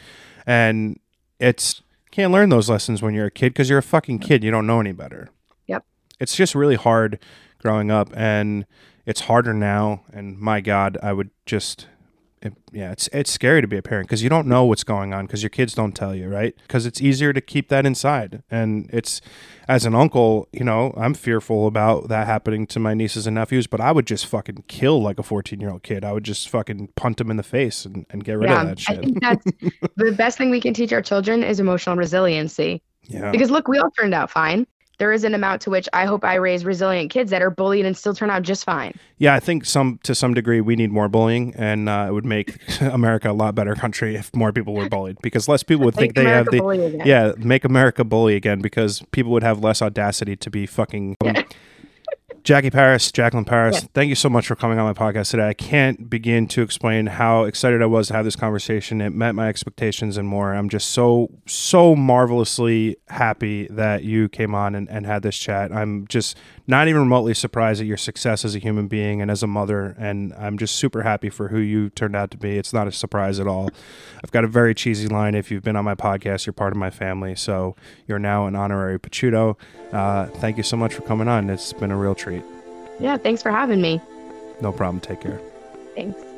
[0.46, 0.98] And
[1.38, 4.44] it's can't learn those lessons when you're a kid because you're a fucking kid.
[4.44, 5.30] You don't know any better.
[5.66, 5.84] Yep.
[6.20, 7.18] It's just really hard
[7.58, 8.64] growing up and
[9.04, 11.86] it's harder now and my god, I would just
[12.44, 15.14] it, yeah, it's it's scary to be a parent because you don't know what's going
[15.14, 16.54] on because your kids don't tell you, right?
[16.62, 19.20] Because it's easier to keep that inside, and it's
[19.66, 23.66] as an uncle, you know, I'm fearful about that happening to my nieces and nephews.
[23.66, 26.04] But I would just fucking kill like a 14 year old kid.
[26.04, 28.78] I would just fucking punt him in the face and, and get rid of that
[28.78, 28.98] shit.
[28.98, 29.44] I think that's
[29.96, 32.82] the best thing we can teach our children is emotional resiliency.
[33.04, 34.66] yeah, Because look, we all turned out fine.
[34.98, 37.84] There is an amount to which I hope I raise resilient kids that are bullied
[37.84, 38.94] and still turn out just fine.
[39.18, 39.34] yeah.
[39.34, 42.56] I think some to some degree we need more bullying, and uh, it would make
[42.80, 46.14] America a lot better country if more people were bullied because less people would think
[46.14, 47.06] they have the bully again.
[47.06, 51.16] Yeah, make America bully again because people would have less audacity to be fucking.
[51.24, 51.44] um,
[52.44, 55.48] Jackie Paris, Jaclyn Paris, thank you so much for coming on my podcast today.
[55.48, 59.00] I can't begin to explain how excited I was to have this conversation.
[59.00, 60.52] It met my expectations and more.
[60.52, 65.72] I'm just so, so marvelously happy that you came on and, and had this chat.
[65.72, 66.36] I'm just
[66.66, 69.94] not even remotely surprised at your success as a human being and as a mother.
[69.98, 72.56] And I'm just super happy for who you turned out to be.
[72.56, 73.70] It's not a surprise at all.
[74.22, 75.34] I've got a very cheesy line.
[75.34, 77.34] If you've been on my podcast, you're part of my family.
[77.34, 79.56] So you're now an honorary Pachuto.
[79.92, 81.50] Uh, thank you so much for coming on.
[81.50, 82.42] It's been a real treat.
[82.98, 84.00] Yeah, thanks for having me.
[84.60, 85.00] No problem.
[85.00, 85.40] Take care.
[85.94, 86.33] Thanks.